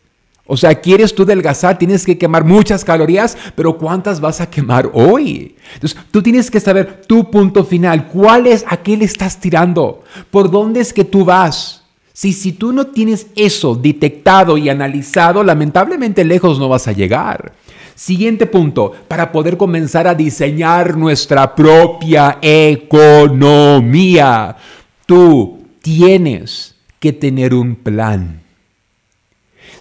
O 0.46 0.58
sea, 0.58 0.74
quieres 0.74 1.14
tú 1.14 1.24
delgazar, 1.24 1.78
tienes 1.78 2.04
que 2.04 2.18
quemar 2.18 2.44
muchas 2.44 2.84
calorías, 2.84 3.38
pero 3.54 3.78
¿cuántas 3.78 4.20
vas 4.20 4.42
a 4.42 4.50
quemar 4.50 4.90
hoy? 4.92 5.56
Entonces, 5.72 5.98
tú 6.10 6.22
tienes 6.22 6.50
que 6.50 6.60
saber 6.60 7.02
tu 7.06 7.30
punto 7.30 7.64
final. 7.64 8.08
¿Cuál 8.08 8.46
es 8.46 8.62
a 8.68 8.76
qué 8.76 8.94
le 8.96 9.06
estás 9.06 9.40
tirando? 9.40 10.04
¿Por 10.30 10.50
dónde 10.50 10.80
es 10.80 10.92
que 10.92 11.04
tú 11.04 11.24
vas? 11.24 11.84
Si, 12.12 12.34
si 12.34 12.52
tú 12.52 12.72
no 12.72 12.88
tienes 12.88 13.28
eso 13.34 13.74
detectado 13.74 14.58
y 14.58 14.68
analizado, 14.68 15.42
lamentablemente 15.42 16.24
lejos 16.24 16.58
no 16.58 16.68
vas 16.68 16.86
a 16.88 16.92
llegar. 16.92 17.54
Siguiente 17.94 18.44
punto, 18.46 18.92
para 19.08 19.32
poder 19.32 19.56
comenzar 19.56 20.06
a 20.06 20.14
diseñar 20.14 20.96
nuestra 20.96 21.54
propia 21.54 22.38
economía. 22.42 23.46
Tú 25.06 25.64
tienes 25.80 26.74
que 27.00 27.14
tener 27.14 27.54
un 27.54 27.76
plan. 27.76 28.43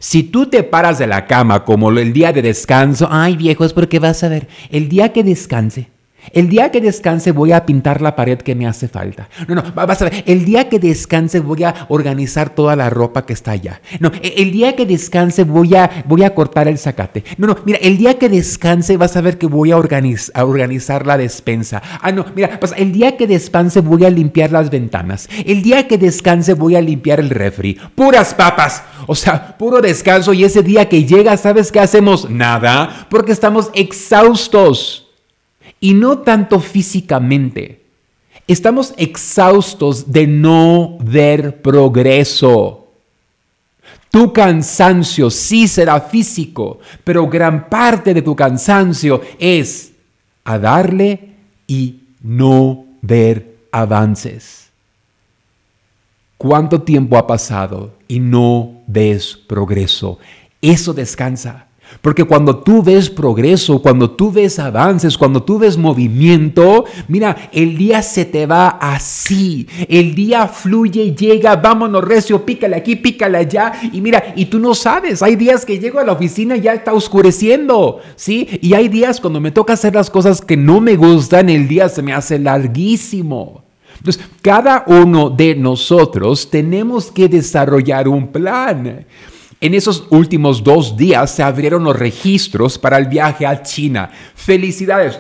Si 0.04 0.22
tú 0.22 0.48
te 0.48 0.64
paras 0.64 1.00
de 1.00 1.08
la 1.08 1.28
cama 1.28 1.64
como 1.64 1.90
el 1.90 2.12
día 2.12 2.34
de 2.34 2.42
descanso, 2.42 3.08
ay 3.10 3.38
viejo, 3.38 3.64
es 3.64 3.72
porque 3.72 4.00
vas 4.00 4.22
a 4.26 4.28
ver, 4.28 4.50
el 4.70 4.90
día 4.90 5.14
que 5.14 5.24
descanse, 5.24 5.92
el 6.32 6.50
día 6.50 6.72
que 6.72 6.82
descanse 6.82 7.32
voy 7.32 7.52
a 7.52 7.66
pintar 7.66 8.02
la 8.02 8.16
pared 8.16 8.40
que 8.40 8.56
me 8.56 8.68
hace 8.68 8.88
falta. 8.88 9.30
No, 9.48 9.56
no, 9.56 9.64
vas 9.74 10.02
a 10.02 10.06
ver, 10.06 10.24
el 10.28 10.46
día 10.46 10.70
que 10.70 10.80
descanse 10.80 11.40
voy 11.40 11.64
a 11.64 11.86
organizar 11.90 12.50
toda 12.50 12.76
la 12.76 12.90
ropa 12.90 13.26
que 13.26 13.34
está 13.34 13.52
allá. 13.52 13.82
No, 14.00 14.12
e, 14.22 14.36
el 14.38 14.52
día 14.52 14.76
que 14.76 14.86
descanse 14.86 15.44
voy 15.44 15.76
a, 15.76 16.04
voy 16.08 16.24
a 16.24 16.34
cortar 16.34 16.68
el 16.68 16.78
zacate. 16.78 17.24
No, 17.38 17.48
no, 17.48 17.58
mira, 17.66 17.80
el 17.82 17.98
día 17.98 18.18
que 18.18 18.30
descanse 18.30 18.98
vas 18.98 19.16
a 19.18 19.22
ver 19.22 19.38
que 19.38 19.48
voy 19.48 19.72
a, 19.72 19.76
a 19.76 20.46
organizar 20.46 21.06
la 21.06 21.18
despensa. 21.18 21.82
Ah, 22.02 22.12
no, 22.12 22.26
mira, 22.36 22.60
el 22.78 22.92
día 22.92 23.18
que 23.18 23.28
descanse 23.28 23.82
voy 23.82 24.06
a 24.06 24.10
limpiar 24.10 24.52
las 24.52 24.70
ventanas. 24.70 25.30
El 25.46 25.62
día 25.62 25.88
que 25.88 25.98
descanse 25.98 26.54
voy 26.54 26.76
a 26.76 26.82
limpiar 26.82 27.20
el 27.20 27.30
refri. 27.30 27.78
Puras 27.96 28.34
papas. 28.34 28.84
O 29.08 29.16
sea, 29.16 29.58
puro 29.58 29.82
descanso 29.82 30.34
y 30.34 30.44
ese 30.44 30.64
día 30.64 30.88
que 30.88 31.04
llega, 31.04 31.36
¿sabes 31.38 31.72
qué 31.72 31.80
hacemos? 31.80 32.30
Nada, 32.30 33.08
porque 33.10 33.32
estamos 33.32 33.70
exhaustos 33.74 35.03
y 35.84 35.94
no 35.94 36.20
tanto 36.20 36.62
físicamente. 36.62 37.82
Estamos 38.48 38.94
exhaustos 38.96 40.14
de 40.14 40.26
no 40.26 40.98
ver 41.02 41.62
progreso. 41.62 42.88
Tu 44.10 44.32
cansancio 44.32 45.30
sí 45.30 45.68
será 45.68 46.00
físico, 46.00 46.80
pero 47.04 47.28
gran 47.28 47.70
parte 47.70 48.14
de 48.14 48.22
tu 48.22 48.34
cansancio 48.34 49.20
es 49.38 49.92
a 50.46 50.58
darle 50.58 51.36
y 51.68 52.00
no 52.22 52.86
ver 53.02 53.58
avances. 53.70 54.70
¿Cuánto 56.38 56.82
tiempo 56.84 57.18
ha 57.18 57.28
pasado 57.28 57.92
y 58.08 58.22
no 58.22 58.84
ves 58.88 59.36
progreso? 59.36 60.18
Eso 60.62 60.94
descansa. 60.94 61.68
Porque 62.02 62.24
cuando 62.24 62.58
tú 62.58 62.84
ves 62.84 63.10
progreso, 63.10 63.82
cuando 63.82 64.12
tú 64.12 64.32
ves 64.32 64.60
avances, 64.60 65.18
cuando 65.18 65.44
tú 65.44 65.60
ves 65.60 65.78
movimiento, 65.78 66.86
mira, 67.08 67.50
el 67.52 67.78
día 67.78 68.02
se 68.02 68.26
te 68.26 68.46
va 68.46 68.70
así. 68.70 69.68
El 69.88 70.14
día 70.16 70.48
fluye, 70.48 71.16
llega, 71.16 71.56
vámonos 71.56 72.04
recio, 72.04 72.46
pícale 72.46 72.76
aquí, 72.76 72.96
pícale 72.96 73.38
allá. 73.38 73.74
Y 73.92 74.02
mira, 74.02 74.34
y 74.36 74.46
tú 74.46 74.60
no 74.60 74.76
sabes, 74.76 75.22
hay 75.22 75.36
días 75.36 75.66
que 75.66 75.80
llego 75.80 76.00
a 76.00 76.04
la 76.04 76.14
oficina 76.14 76.58
y 76.58 76.62
ya 76.62 76.74
está 76.74 76.94
oscureciendo, 76.94 78.00
¿sí? 78.16 78.60
Y 78.62 78.74
hay 78.74 78.90
días 78.90 79.22
cuando 79.22 79.40
me 79.40 79.52
toca 79.52 79.74
hacer 79.74 79.96
las 79.96 80.10
cosas 80.10 80.42
que 80.42 80.58
no 80.58 80.82
me 80.82 80.96
gustan, 80.96 81.50
el 81.50 81.68
día 81.68 81.90
se 81.90 82.02
me 82.02 82.14
hace 82.14 82.40
larguísimo. 82.40 83.64
Entonces, 83.98 84.24
cada 84.42 84.84
uno 84.88 85.30
de 85.30 85.56
nosotros 85.56 86.50
tenemos 86.50 87.12
que 87.12 87.30
desarrollar 87.30 88.08
un 88.08 88.28
plan. 88.28 89.06
En 89.64 89.74
esos 89.74 90.08
últimos 90.10 90.62
dos 90.62 90.98
días 90.98 91.32
se 91.32 91.42
abrieron 91.42 91.86
los 91.86 91.98
registros 91.98 92.78
para 92.78 92.98
el 92.98 93.08
viaje 93.08 93.46
a 93.46 93.64
China. 93.64 94.12
Felicidades 94.36 95.18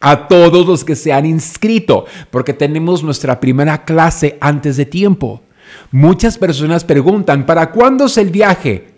a 0.00 0.26
todos 0.26 0.66
los 0.66 0.82
que 0.82 0.96
se 0.96 1.12
han 1.12 1.24
inscrito, 1.24 2.04
porque 2.32 2.52
tenemos 2.52 3.04
nuestra 3.04 3.38
primera 3.38 3.84
clase 3.84 4.36
antes 4.40 4.78
de 4.78 4.84
tiempo. 4.84 5.42
Muchas 5.92 6.36
personas 6.38 6.82
preguntan, 6.82 7.46
¿para 7.46 7.70
cuándo 7.70 8.06
es 8.06 8.18
el 8.18 8.30
viaje? 8.30 8.88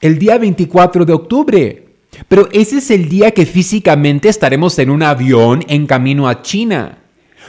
El 0.00 0.18
día 0.18 0.38
24 0.38 1.04
de 1.04 1.12
octubre. 1.12 1.86
Pero 2.26 2.48
ese 2.50 2.78
es 2.78 2.90
el 2.90 3.10
día 3.10 3.32
que 3.32 3.44
físicamente 3.44 4.30
estaremos 4.30 4.78
en 4.78 4.88
un 4.88 5.02
avión 5.02 5.62
en 5.68 5.86
camino 5.86 6.26
a 6.26 6.40
China. 6.40 6.96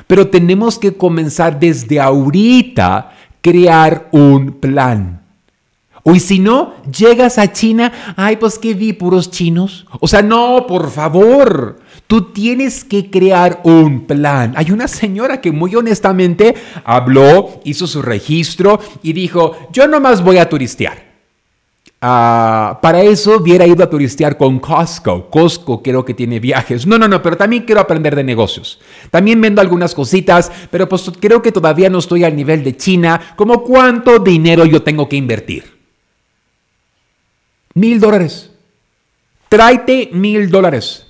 Pero 0.07 0.27
tenemos 0.27 0.77
que 0.77 0.97
comenzar 0.97 1.57
desde 1.57 2.01
ahorita 2.01 3.13
crear 3.41 4.09
un 4.11 4.59
plan. 4.59 5.20
O 6.03 6.15
si 6.15 6.39
no, 6.39 6.73
llegas 6.91 7.37
a 7.37 7.51
China, 7.51 7.91
ay, 8.15 8.37
pues 8.37 8.57
que 8.57 8.73
vi 8.73 8.93
puros 8.93 9.29
chinos. 9.29 9.85
O 9.99 10.07
sea, 10.07 10.21
no, 10.21 10.65
por 10.67 10.89
favor, 10.89 11.79
tú 12.07 12.31
tienes 12.31 12.83
que 12.83 13.11
crear 13.11 13.61
un 13.63 14.07
plan. 14.07 14.53
Hay 14.55 14.71
una 14.71 14.87
señora 14.87 15.41
que 15.41 15.51
muy 15.51 15.75
honestamente 15.75 16.55
habló, 16.83 17.61
hizo 17.63 17.85
su 17.85 18.01
registro 18.01 18.79
y 19.03 19.13
dijo, 19.13 19.55
yo 19.71 19.87
nomás 19.87 20.23
voy 20.23 20.37
a 20.37 20.49
turistear. 20.49 21.11
Ah, 22.03 22.79
para 22.81 23.03
eso 23.03 23.37
hubiera 23.37 23.67
ido 23.67 23.83
a 23.83 23.89
turistear 23.89 24.35
con 24.35 24.57
Costco. 24.57 25.29
Costco 25.29 25.83
creo 25.83 26.03
que 26.03 26.15
tiene 26.15 26.39
viajes. 26.39 26.87
No, 26.87 26.97
no, 26.97 27.07
no, 27.07 27.21
pero 27.21 27.37
también 27.37 27.61
quiero 27.61 27.79
aprender 27.79 28.15
de 28.15 28.23
negocios. 28.23 28.79
También 29.11 29.39
vendo 29.39 29.61
algunas 29.61 29.93
cositas, 29.93 30.51
pero 30.71 30.89
pues 30.89 31.11
creo 31.19 31.43
que 31.43 31.51
todavía 31.51 31.91
no 31.91 31.99
estoy 31.99 32.23
al 32.23 32.35
nivel 32.35 32.63
de 32.63 32.75
China. 32.75 33.21
Como 33.35 33.63
cuánto 33.63 34.17
dinero 34.17 34.65
yo 34.65 34.81
tengo 34.81 35.07
que 35.07 35.15
invertir. 35.15 35.80
Mil 37.73 37.99
dólares. 37.99 38.51
Tráete 39.49 40.09
mil 40.13 40.49
dólares. 40.49 41.07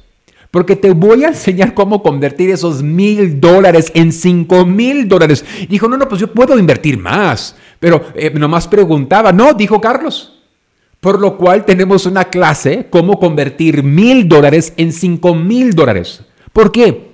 Porque 0.50 0.75
te 0.75 0.91
voy 0.91 1.24
a 1.24 1.30
enseñar 1.30 1.74
cómo 1.74 2.03
convertir 2.03 2.50
esos 2.50 2.84
mil 2.84 3.39
dólares 3.39 3.91
en 3.96 4.12
cinco 4.12 4.65
mil 4.65 5.08
dólares. 5.08 5.46
Dijo, 5.70 5.88
no, 5.88 5.96
no, 5.96 6.10
pues 6.10 6.20
yo 6.20 6.34
puedo 6.34 6.60
invertir 6.60 6.98
más. 6.98 7.56
Pero 7.80 8.03
eh, 8.15 8.30
nomás 8.32 8.68
preguntaba, 8.68 9.32
no, 9.32 9.53
dijo 9.53 9.80
Carlos. 9.80 10.39
Por 11.00 11.20
lo 11.20 11.38
cual 11.38 11.65
tenemos 11.65 12.06
una 12.06 12.25
clase, 12.25 12.88
cómo 12.89 13.18
convertir 13.18 13.82
mil 13.82 14.27
dólares 14.27 14.74
en 14.77 14.91
cinco 14.91 15.34
mil 15.34 15.74
dólares. 15.74 16.22
¿Por 16.53 16.72
qué? 16.72 17.12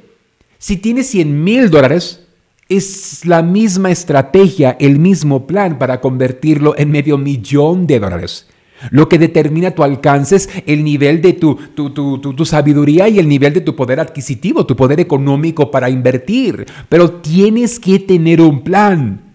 Si 0.57 0.77
tienes 0.77 1.11
cien 1.11 1.43
mil 1.43 1.69
dólares, 1.69 2.23
es 2.67 3.25
la 3.25 3.43
misma 3.43 3.91
estrategia, 3.91 4.75
el 4.79 4.99
mismo 4.99 5.47
plan 5.47 5.77
para 5.77 6.01
convertirlo 6.01 6.73
en 6.77 6.91
medio 6.91 7.17
millón 7.17 7.87
de 7.87 7.99
dólares. 7.99 8.47
Lo 8.91 9.09
que 9.09 9.17
determina 9.17 9.71
tu 9.71 9.83
alcance 9.83 10.35
es 10.35 10.49
el 10.65 10.83
nivel 10.83 11.21
de 11.21 11.33
tu, 11.33 11.55
tu, 11.55 11.89
tu, 11.91 12.45
sabiduría 12.45 13.07
y 13.09 13.19
el 13.19 13.27
nivel 13.27 13.53
de 13.53 13.61
tu 13.61 13.75
poder 13.75 13.99
adquisitivo, 13.99 14.65
tu 14.65 14.75
poder 14.75 14.99
económico 14.99 15.71
para 15.71 15.89
invertir. 15.89 16.65
Pero 16.89 17.11
tienes 17.11 17.79
que 17.79 17.99
tener 17.99 18.41
un 18.41 18.63
plan. 18.63 19.27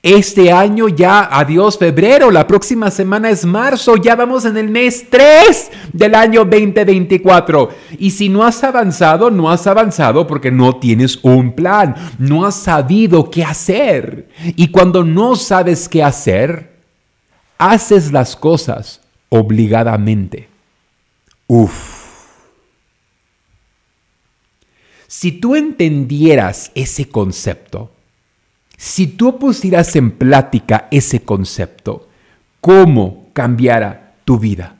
Este 0.00 0.52
año 0.52 0.88
ya, 0.88 1.28
adiós 1.30 1.76
febrero, 1.76 2.30
la 2.30 2.46
próxima 2.46 2.88
semana 2.88 3.30
es 3.30 3.44
marzo, 3.44 3.96
ya 3.96 4.14
vamos 4.14 4.44
en 4.44 4.56
el 4.56 4.68
mes 4.68 5.06
3 5.10 5.70
del 5.92 6.14
año 6.14 6.44
2024. 6.44 7.68
Y 7.98 8.12
si 8.12 8.28
no 8.28 8.44
has 8.44 8.62
avanzado, 8.62 9.28
no 9.30 9.50
has 9.50 9.66
avanzado 9.66 10.26
porque 10.26 10.52
no 10.52 10.76
tienes 10.76 11.18
un 11.22 11.52
plan, 11.52 11.96
no 12.18 12.46
has 12.46 12.54
sabido 12.54 13.28
qué 13.28 13.42
hacer. 13.44 14.28
Y 14.54 14.68
cuando 14.68 15.02
no 15.02 15.34
sabes 15.34 15.88
qué 15.88 16.04
hacer, 16.04 16.67
haces 17.58 18.12
las 18.12 18.36
cosas 18.36 19.00
obligadamente. 19.28 20.48
Uf. 21.46 21.98
Si 25.06 25.32
tú 25.32 25.56
entendieras 25.56 26.70
ese 26.74 27.08
concepto, 27.08 27.90
si 28.76 29.08
tú 29.08 29.38
pusieras 29.38 29.96
en 29.96 30.12
plática 30.12 30.86
ese 30.90 31.22
concepto, 31.22 32.08
¿cómo 32.60 33.30
cambiara 33.32 34.14
tu 34.24 34.38
vida? 34.38 34.76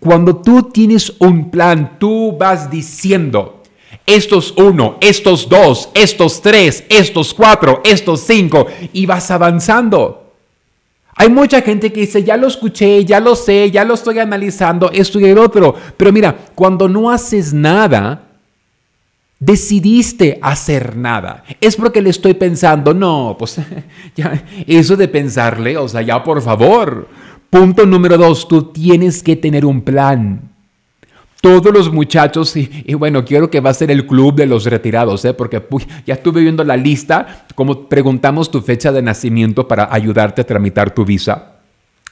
Cuando 0.00 0.36
tú 0.36 0.70
tienes 0.70 1.14
un 1.18 1.50
plan, 1.50 1.98
tú 1.98 2.36
vas 2.36 2.70
diciendo, 2.70 3.62
estos 4.04 4.52
uno, 4.56 4.98
estos 5.00 5.48
dos, 5.48 5.90
estos 5.94 6.42
tres, 6.42 6.84
estos 6.88 7.32
cuatro, 7.32 7.80
estos 7.84 8.20
cinco, 8.20 8.66
y 8.92 9.06
vas 9.06 9.30
avanzando. 9.30 10.21
Hay 11.14 11.28
mucha 11.28 11.60
gente 11.60 11.92
que 11.92 12.00
dice, 12.00 12.24
ya 12.24 12.36
lo 12.36 12.46
escuché, 12.46 13.04
ya 13.04 13.20
lo 13.20 13.36
sé, 13.36 13.70
ya 13.70 13.84
lo 13.84 13.94
estoy 13.94 14.18
analizando, 14.18 14.90
esto 14.90 15.20
y 15.20 15.24
el 15.24 15.38
otro. 15.38 15.74
Pero 15.96 16.12
mira, 16.12 16.34
cuando 16.54 16.88
no 16.88 17.10
haces 17.10 17.52
nada, 17.52 18.22
decidiste 19.38 20.38
hacer 20.40 20.96
nada. 20.96 21.44
Es 21.60 21.76
porque 21.76 22.00
le 22.00 22.10
estoy 22.10 22.34
pensando, 22.34 22.94
no, 22.94 23.36
pues 23.38 23.60
ya, 24.16 24.44
eso 24.66 24.96
de 24.96 25.08
pensarle, 25.08 25.76
o 25.76 25.88
sea, 25.88 26.02
ya 26.02 26.22
por 26.22 26.40
favor. 26.40 27.08
Punto 27.50 27.84
número 27.84 28.16
dos, 28.16 28.48
tú 28.48 28.72
tienes 28.72 29.22
que 29.22 29.36
tener 29.36 29.66
un 29.66 29.82
plan. 29.82 30.51
Todos 31.42 31.74
los 31.74 31.92
muchachos, 31.92 32.56
y, 32.56 32.94
bueno, 32.94 33.24
quiero 33.24 33.50
que 33.50 33.58
va 33.58 33.70
a 33.70 33.74
ser 33.74 33.90
el 33.90 34.06
club 34.06 34.36
de 34.36 34.46
los 34.46 34.64
retirados, 34.64 35.24
¿eh? 35.24 35.34
porque 35.34 35.60
ya 36.06 36.14
estuve 36.14 36.40
viendo 36.40 36.62
la 36.62 36.76
lista, 36.76 37.46
como 37.56 37.88
preguntamos 37.88 38.48
tu 38.48 38.62
fecha 38.62 38.92
de 38.92 39.02
nacimiento 39.02 39.66
para 39.66 39.92
ayudarte 39.92 40.42
a 40.42 40.46
tramitar 40.46 40.94
tu 40.94 41.04
visa. 41.04 41.51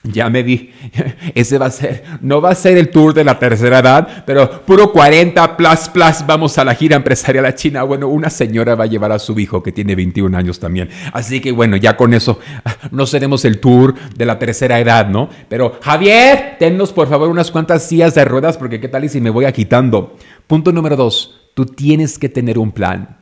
Ya 0.03 0.31
me 0.31 0.43
vi, 0.43 0.73
ese 1.35 1.59
va 1.59 1.67
a 1.67 1.71
ser, 1.71 2.05
no 2.23 2.41
va 2.41 2.53
a 2.53 2.55
ser 2.55 2.79
el 2.79 2.89
tour 2.89 3.13
de 3.13 3.23
la 3.23 3.39
tercera 3.39 3.81
edad, 3.81 4.25
pero 4.25 4.63
puro 4.65 4.93
40 4.93 5.59
plus 5.59 5.91
plus 5.93 6.25
vamos 6.27 6.57
a 6.57 6.65
la 6.65 6.75
gira 6.75 6.97
empresarial 6.97 7.45
a 7.45 7.55
China. 7.55 7.83
Bueno, 7.83 8.09
una 8.09 8.31
señora 8.31 8.75
va 8.75 8.85
a 8.85 8.87
llevar 8.87 9.13
a 9.13 9.19
su 9.19 9.39
hijo 9.39 9.63
que 9.63 9.73
tiene 9.73 9.95
21 9.95 10.35
años 10.39 10.59
también. 10.59 10.89
Así 11.13 11.41
que 11.41 11.53
bueno, 11.53 11.77
ya 11.77 11.99
con 11.99 12.15
eso 12.15 12.41
no 12.93 13.05
seremos 13.05 13.45
el 13.45 13.61
tour 13.61 13.95
de 14.17 14.25
la 14.25 14.39
tercera 14.39 14.81
edad, 14.81 15.07
¿no? 15.07 15.29
Pero 15.51 15.79
Javier, 15.83 16.57
tennos 16.59 16.95
por 16.95 17.07
favor 17.07 17.29
unas 17.29 17.51
cuantas 17.51 17.87
sillas 17.87 18.15
de 18.15 18.25
ruedas 18.25 18.57
porque 18.57 18.81
qué 18.81 18.89
tal 18.89 19.05
y 19.05 19.11
si 19.11 19.21
me 19.21 19.29
voy 19.29 19.45
agitando. 19.45 20.17
Punto 20.47 20.73
número 20.73 20.97
dos, 20.97 21.51
tú 21.53 21.67
tienes 21.67 22.19
que 22.19 22.31
tener 22.31 22.59
un 22.59 22.73
plan. 22.73 23.19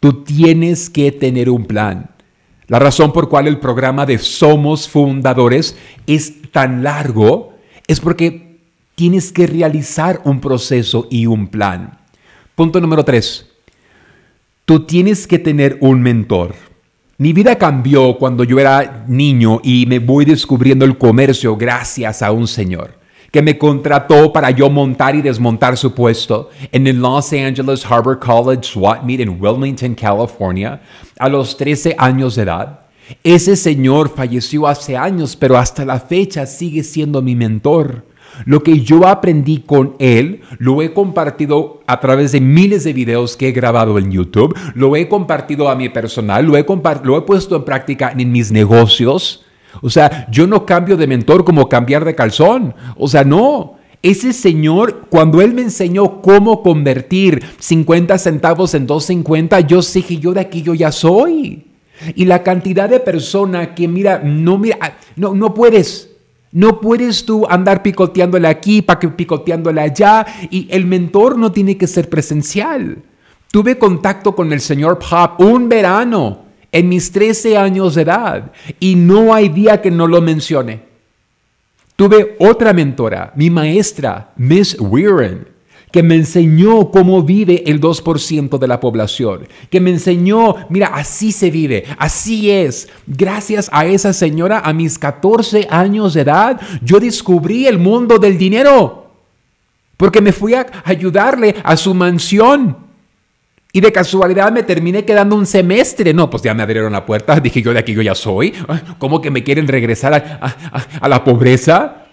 Tú 0.00 0.24
tienes 0.24 0.90
que 0.90 1.12
tener 1.12 1.48
un 1.48 1.64
plan. 1.64 2.10
La 2.68 2.78
razón 2.78 3.12
por 3.12 3.28
cual 3.28 3.48
el 3.48 3.58
programa 3.58 4.06
de 4.06 4.18
Somos 4.18 4.88
Fundadores 4.88 5.76
es 6.06 6.50
tan 6.52 6.82
largo 6.82 7.54
es 7.86 8.00
porque 8.00 8.58
tienes 8.94 9.32
que 9.32 9.46
realizar 9.46 10.20
un 10.24 10.40
proceso 10.40 11.06
y 11.10 11.26
un 11.26 11.48
plan. 11.48 11.98
Punto 12.54 12.80
número 12.80 13.04
tres. 13.04 13.48
Tú 14.64 14.86
tienes 14.86 15.26
que 15.26 15.38
tener 15.38 15.76
un 15.80 16.00
mentor. 16.00 16.54
Mi 17.18 17.32
vida 17.32 17.58
cambió 17.58 18.16
cuando 18.16 18.44
yo 18.44 18.58
era 18.58 19.04
niño 19.08 19.60
y 19.62 19.86
me 19.86 19.98
voy 19.98 20.24
descubriendo 20.24 20.84
el 20.84 20.98
comercio 20.98 21.56
gracias 21.56 22.22
a 22.22 22.32
un 22.32 22.46
señor 22.46 23.01
que 23.32 23.42
me 23.42 23.56
contrató 23.56 24.32
para 24.32 24.50
yo 24.50 24.68
montar 24.68 25.16
y 25.16 25.22
desmontar 25.22 25.76
su 25.78 25.94
puesto 25.94 26.50
en 26.70 26.86
el 26.86 26.98
Los 26.98 27.32
Angeles 27.32 27.84
Harbor 27.84 28.20
College 28.20 28.62
SWAT 28.62 29.02
Meet 29.02 29.20
en 29.20 29.40
Wilmington, 29.40 29.94
California, 29.94 30.82
a 31.18 31.28
los 31.30 31.56
13 31.56 31.96
años 31.98 32.36
de 32.36 32.42
edad. 32.42 32.80
Ese 33.24 33.56
señor 33.56 34.14
falleció 34.14 34.68
hace 34.68 34.98
años, 34.98 35.34
pero 35.34 35.56
hasta 35.56 35.84
la 35.84 35.98
fecha 35.98 36.44
sigue 36.44 36.84
siendo 36.84 37.22
mi 37.22 37.34
mentor. 37.34 38.04
Lo 38.44 38.62
que 38.62 38.80
yo 38.80 39.06
aprendí 39.06 39.60
con 39.60 39.94
él 39.98 40.42
lo 40.58 40.82
he 40.82 40.92
compartido 40.92 41.80
a 41.86 42.00
través 42.00 42.32
de 42.32 42.40
miles 42.40 42.84
de 42.84 42.92
videos 42.92 43.36
que 43.36 43.48
he 43.48 43.52
grabado 43.52 43.98
en 43.98 44.12
YouTube, 44.12 44.54
lo 44.74 44.94
he 44.94 45.08
compartido 45.08 45.70
a 45.70 45.74
mi 45.74 45.88
personal, 45.88 46.44
lo 46.44 46.56
he, 46.56 46.66
lo 47.04 47.16
he 47.16 47.22
puesto 47.22 47.56
en 47.56 47.64
práctica 47.64 48.12
en 48.16 48.30
mis 48.30 48.52
negocios 48.52 49.44
o 49.80 49.88
sea, 49.88 50.26
yo 50.30 50.46
no 50.46 50.66
cambio 50.66 50.96
de 50.96 51.06
mentor 51.06 51.44
como 51.44 51.68
cambiar 51.68 52.04
de 52.04 52.14
calzón. 52.14 52.74
O 52.96 53.08
sea, 53.08 53.24
no. 53.24 53.76
Ese 54.02 54.32
señor, 54.32 55.06
cuando 55.08 55.40
él 55.40 55.54
me 55.54 55.62
enseñó 55.62 56.20
cómo 56.20 56.62
convertir 56.62 57.42
50 57.58 58.18
centavos 58.18 58.74
en 58.74 58.88
2.50, 58.88 59.64
yo 59.66 59.80
que 60.02 60.18
yo 60.18 60.32
de 60.32 60.40
aquí 60.40 60.62
yo 60.62 60.74
ya 60.74 60.90
soy. 60.90 61.66
Y 62.16 62.24
la 62.24 62.42
cantidad 62.42 62.90
de 62.90 62.98
personas 62.98 63.68
que 63.76 63.86
mira, 63.86 64.20
no 64.24 64.58
mira, 64.58 64.76
ah, 64.80 64.92
no, 65.14 65.34
no 65.34 65.54
puedes. 65.54 66.10
No 66.50 66.80
puedes 66.80 67.24
tú 67.24 67.46
andar 67.48 67.82
picoteándole 67.82 68.48
aquí, 68.48 68.84
picoteándole 69.16 69.80
allá. 69.80 70.26
Y 70.50 70.66
el 70.70 70.84
mentor 70.84 71.38
no 71.38 71.52
tiene 71.52 71.78
que 71.78 71.86
ser 71.86 72.10
presencial. 72.10 72.98
Tuve 73.52 73.78
contacto 73.78 74.34
con 74.34 74.52
el 74.52 74.60
señor 74.60 74.98
Pop 74.98 75.40
un 75.40 75.68
verano 75.68 76.51
en 76.72 76.88
mis 76.88 77.12
13 77.12 77.58
años 77.58 77.94
de 77.94 78.02
edad 78.02 78.50
y 78.80 78.96
no 78.96 79.34
hay 79.34 79.50
día 79.50 79.80
que 79.80 79.90
no 79.90 80.06
lo 80.06 80.20
mencione. 80.22 80.90
Tuve 81.94 82.36
otra 82.40 82.72
mentora, 82.72 83.32
mi 83.36 83.50
maestra, 83.50 84.32
Miss 84.36 84.76
Weiren, 84.80 85.46
que 85.92 86.02
me 86.02 86.14
enseñó 86.14 86.90
cómo 86.90 87.22
vive 87.22 87.62
el 87.66 87.78
2% 87.78 88.58
de 88.58 88.66
la 88.66 88.80
población, 88.80 89.46
que 89.70 89.78
me 89.78 89.90
enseñó, 89.90 90.56
mira, 90.70 90.86
así 90.86 91.30
se 91.30 91.50
vive, 91.50 91.84
así 91.98 92.50
es. 92.50 92.88
Gracias 93.06 93.68
a 93.72 93.84
esa 93.84 94.14
señora, 94.14 94.60
a 94.60 94.72
mis 94.72 94.98
14 94.98 95.68
años 95.70 96.14
de 96.14 96.22
edad, 96.22 96.60
yo 96.80 96.98
descubrí 96.98 97.66
el 97.66 97.78
mundo 97.78 98.18
del 98.18 98.38
dinero, 98.38 99.10
porque 99.98 100.22
me 100.22 100.32
fui 100.32 100.54
a 100.54 100.66
ayudarle 100.84 101.54
a 101.62 101.76
su 101.76 101.92
mansión 101.92 102.91
y 103.74 103.80
de 103.80 103.90
casualidad 103.90 104.52
me 104.52 104.62
terminé 104.62 105.04
quedando 105.04 105.34
un 105.34 105.46
semestre. 105.46 106.12
No, 106.12 106.28
pues 106.28 106.42
ya 106.42 106.52
me 106.52 106.62
abrieron 106.62 106.92
la 106.92 107.06
puerta. 107.06 107.40
Dije 107.40 107.62
yo 107.62 107.72
de 107.72 107.78
aquí 107.78 107.94
yo 107.94 108.02
ya 108.02 108.14
soy. 108.14 108.52
¿Cómo 108.98 109.22
que 109.22 109.30
me 109.30 109.42
quieren 109.42 109.66
regresar 109.66 110.12
a, 111.00 111.08
la 111.08 111.24
pobreza? 111.24 112.04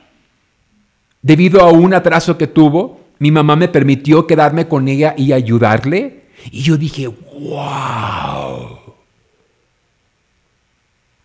Debido 1.22 1.62
a 1.62 1.70
un 1.70 1.94
atraso 1.94 2.38
que 2.38 2.48
tuvo, 2.48 3.02
mi 3.20 3.30
mamá 3.30 3.58
me 3.58 3.68
permitió 3.68 4.26
quedarme 4.26 4.70
con 4.70 4.88
ella 4.88 5.14
y 5.18 5.34
ayudarle. 5.34 6.28
Y 6.50 6.62
yo 6.62 6.78
dije, 6.78 7.08
wow. 7.08 8.80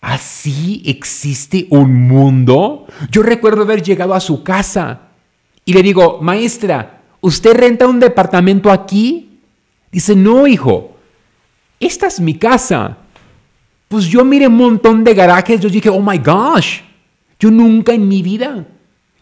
¿Así 0.01 0.83
existe 0.85 1.69
un 1.71 2.09
mundo? 2.09 2.87
Yo 3.09 3.23
recuerdo 3.23 3.63
haber 3.63 3.83
llegado 3.83 4.15
a 4.15 4.21
su 4.21 4.43
casa 4.43 5.03
y 5.65 5.73
le 5.73 5.83
digo, 5.83 6.19
maestra, 6.21 7.03
¿usted 7.21 7.57
renta 7.57 7.87
un 7.87 8.01
departamento 8.01 8.73
aquí? 8.73 9.34
Dice, 9.95 10.17
no, 10.17 10.45
hijo, 10.45 10.97
esta 11.79 12.09
es 12.09 12.19
mi 12.19 12.35
casa. 12.35 12.99
Pues 13.87 14.07
yo 14.07 14.25
miré 14.25 14.49
un 14.49 14.57
montón 14.57 15.05
de 15.05 15.15
garajes, 15.15 15.61
yo 15.61 15.69
dije, 15.69 15.89
oh 15.89 16.03
my 16.03 16.19
gosh, 16.19 16.81
Yo 17.39 17.49
nunca 17.49 17.93
en 17.95 18.09
mi 18.09 18.21
vida. 18.21 18.67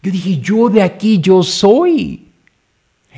Yo 0.02 0.10
dije, 0.10 0.38
yo 0.38 0.70
de 0.70 0.80
aquí, 0.80 1.18
yo 1.18 1.42
soy. 1.42 2.28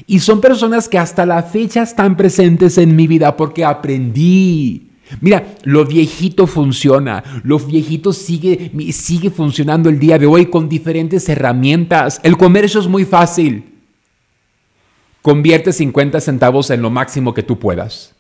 Y 0.09 0.19
son 0.19 0.41
personas 0.41 0.89
que 0.89 0.99
hasta 0.99 1.25
la 1.25 1.45
fecha 1.45 1.83
están 1.83 2.17
presentes 2.17 2.77
en 2.77 2.97
mi 2.97 3.07
vida 3.07 3.37
porque 3.37 3.65
aprendí. 3.65 4.91
Mira, 5.21 5.55
lo 5.63 5.85
viejito 5.85 6.49
funciona, 6.49 7.23
lo 7.45 7.61
viejito 7.61 8.13
sigue, 8.13 8.73
sigue 8.91 9.31
funcionando 9.31 9.89
el 9.89 10.01
día 10.01 10.19
de 10.19 10.27
hoy 10.27 10.47
con 10.47 10.69
diferentes 10.69 11.29
herramientas. 11.29 12.21
El 12.25 12.37
comercio 12.37 12.81
es 12.81 12.89
muy 12.89 13.05
fácil. 13.05 13.74
Convierte 15.25 15.73
50 15.73 16.21
centavos 16.21 16.69
en 16.69 16.83
lo 16.83 16.91
máximo 16.91 17.33
que 17.33 17.43
tú 17.43 17.59
puedas. 17.59 18.15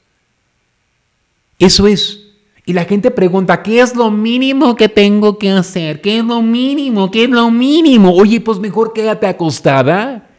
Eso 1.59 1.87
es. 1.87 2.21
Y 2.65 2.73
la 2.73 2.87
gente 2.87 3.11
pregunta, 3.11 3.63
¿qué 3.63 3.83
es 3.83 3.95
lo 3.95 4.11
mínimo 4.11 4.75
que 4.75 4.89
tengo 4.89 5.39
que 5.39 5.51
hacer? 5.51 6.01
¿Qué 6.01 6.21
es 6.21 6.25
lo 6.25 6.41
mínimo? 6.41 7.11
¿Qué 7.11 7.25
es 7.25 7.29
lo 7.29 7.51
mínimo? 7.51 8.15
Oye, 8.15 8.41
pues 8.41 8.59
mejor 8.59 8.95
quédate 8.95 9.27
acostada. 9.27 10.31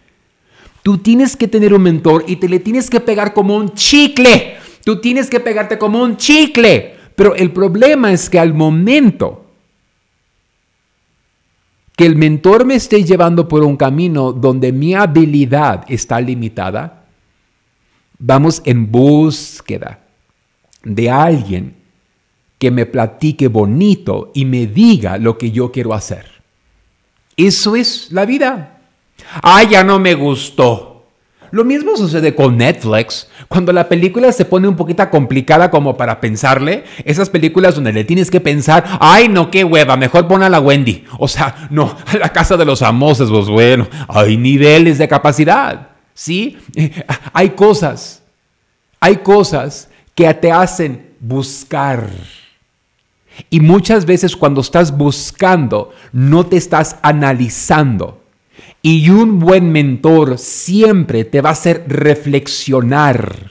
Tú 0.81 0.97
tienes 0.97 1.35
que 1.35 1.47
tener 1.47 1.71
un 1.71 1.83
mentor 1.83 2.23
y 2.25 2.37
te 2.37 2.49
le 2.49 2.59
tienes 2.59 2.89
que 2.89 2.99
pegar 2.99 3.35
como 3.35 3.55
un 3.55 3.75
chicle. 3.75 4.55
Tú 4.83 4.99
tienes 4.99 5.29
que 5.29 5.39
pegarte 5.39 5.77
como 5.77 6.01
un 6.01 6.17
chicle. 6.17 6.95
Pero 7.15 7.35
el 7.35 7.51
problema 7.51 8.11
es 8.11 8.27
que 8.27 8.39
al 8.39 8.55
momento 8.55 9.44
que 11.95 12.05
el 12.05 12.15
mentor 12.15 12.65
me 12.65 12.75
esté 12.75 13.03
llevando 13.03 13.47
por 13.47 13.63
un 13.63 13.77
camino 13.77 14.33
donde 14.33 14.71
mi 14.71 14.93
habilidad 14.93 15.85
está 15.87 16.19
limitada, 16.19 17.05
vamos 18.19 18.61
en 18.65 18.91
búsqueda 18.91 19.99
de 20.83 21.09
alguien 21.09 21.75
que 22.57 22.71
me 22.71 22.85
platique 22.85 23.47
bonito 23.47 24.31
y 24.33 24.45
me 24.45 24.67
diga 24.67 25.17
lo 25.17 25.37
que 25.37 25.51
yo 25.51 25.71
quiero 25.71 25.93
hacer. 25.93 26.25
Eso 27.37 27.75
es 27.75 28.11
la 28.11 28.25
vida. 28.25 28.79
Ah, 29.41 29.63
ya 29.63 29.83
no 29.83 29.99
me 29.99 30.15
gustó. 30.15 30.94
Lo 31.51 31.63
mismo 31.63 31.95
sucede 31.97 32.35
con 32.35 32.57
Netflix. 32.57 33.27
Cuando 33.47 33.71
la 33.71 33.87
película 33.87 34.31
se 34.31 34.45
pone 34.45 34.67
un 34.67 34.75
poquito 34.75 35.09
complicada 35.09 35.71
como 35.71 35.97
para 35.97 36.19
pensarle, 36.19 36.83
esas 37.03 37.29
películas 37.29 37.75
donde 37.75 37.93
le 37.93 38.03
tienes 38.03 38.31
que 38.31 38.41
pensar, 38.41 38.97
ay 38.99 39.27
no, 39.29 39.51
qué 39.51 39.63
hueva, 39.63 39.97
mejor 39.97 40.27
pon 40.27 40.43
a 40.43 40.49
la 40.49 40.59
Wendy. 40.59 41.05
O 41.19 41.27
sea, 41.27 41.67
no, 41.69 41.95
a 42.05 42.17
la 42.17 42.29
casa 42.29 42.57
de 42.57 42.65
los 42.65 42.79
famosos, 42.79 43.29
pues 43.29 43.47
bueno, 43.47 43.87
hay 44.07 44.37
niveles 44.37 44.97
de 44.97 45.07
capacidad. 45.07 45.89
¿Sí? 46.13 46.57
Hay 47.33 47.49
cosas, 47.49 48.23
hay 49.01 49.17
cosas 49.17 49.89
que 50.15 50.33
te 50.33 50.49
hacen 50.49 51.09
buscar 51.19 52.07
y 53.49 53.59
muchas 53.59 54.05
veces 54.05 54.35
cuando 54.35 54.61
estás 54.61 54.95
buscando, 54.95 55.91
no 56.11 56.45
te 56.45 56.57
estás 56.57 56.97
analizando. 57.01 58.21
Y 58.85 59.09
un 59.09 59.39
buen 59.39 59.71
mentor 59.71 60.37
siempre 60.37 61.25
te 61.25 61.41
va 61.41 61.49
a 61.49 61.53
hacer 61.53 61.85
reflexionar. 61.87 63.49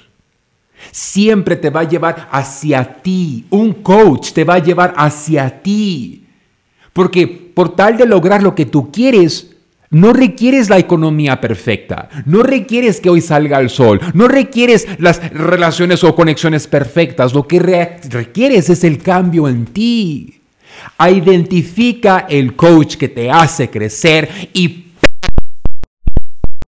Siempre 0.93 1.57
te 1.57 1.71
va 1.71 1.81
a 1.81 1.89
llevar 1.89 2.29
hacia 2.31 3.03
ti. 3.03 3.45
Un 3.51 3.73
coach 3.73 4.31
te 4.31 4.45
va 4.45 4.55
a 4.55 4.63
llevar 4.63 4.95
hacia 4.97 5.61
ti. 5.61 6.23
Porque 6.93 7.27
por 7.27 7.75
tal 7.75 7.97
de 7.97 8.07
lograr 8.07 8.45
lo 8.45 8.55
que 8.55 8.67
tú 8.67 8.93
quieres, 8.93 9.57
no 9.91 10.13
requieres 10.13 10.71
la 10.71 10.79
economía 10.79 11.41
perfecta, 11.41 12.09
no 12.27 12.45
requieres 12.45 13.01
que 13.01 13.11
hoy 13.11 13.21
salga 13.21 13.59
el 13.59 13.71
sol, 13.71 14.01
no 14.13 14.29
requieres 14.29 14.87
las 15.01 15.33
relaciones 15.33 16.05
o 16.05 16.15
conexiones 16.15 16.69
perfectas, 16.69 17.35
lo 17.35 17.49
que 17.49 17.59
requieres 17.59 18.71
es 18.71 18.85
el 18.85 18.99
cambio 18.99 19.49
en 19.49 19.65
ti. 19.65 20.43
Identifica 21.01 22.27
el 22.29 22.55
coach 22.55 22.95
que 22.95 23.09
te 23.09 23.33
hace 23.33 23.69
crecer 23.69 24.29
y 24.53 24.84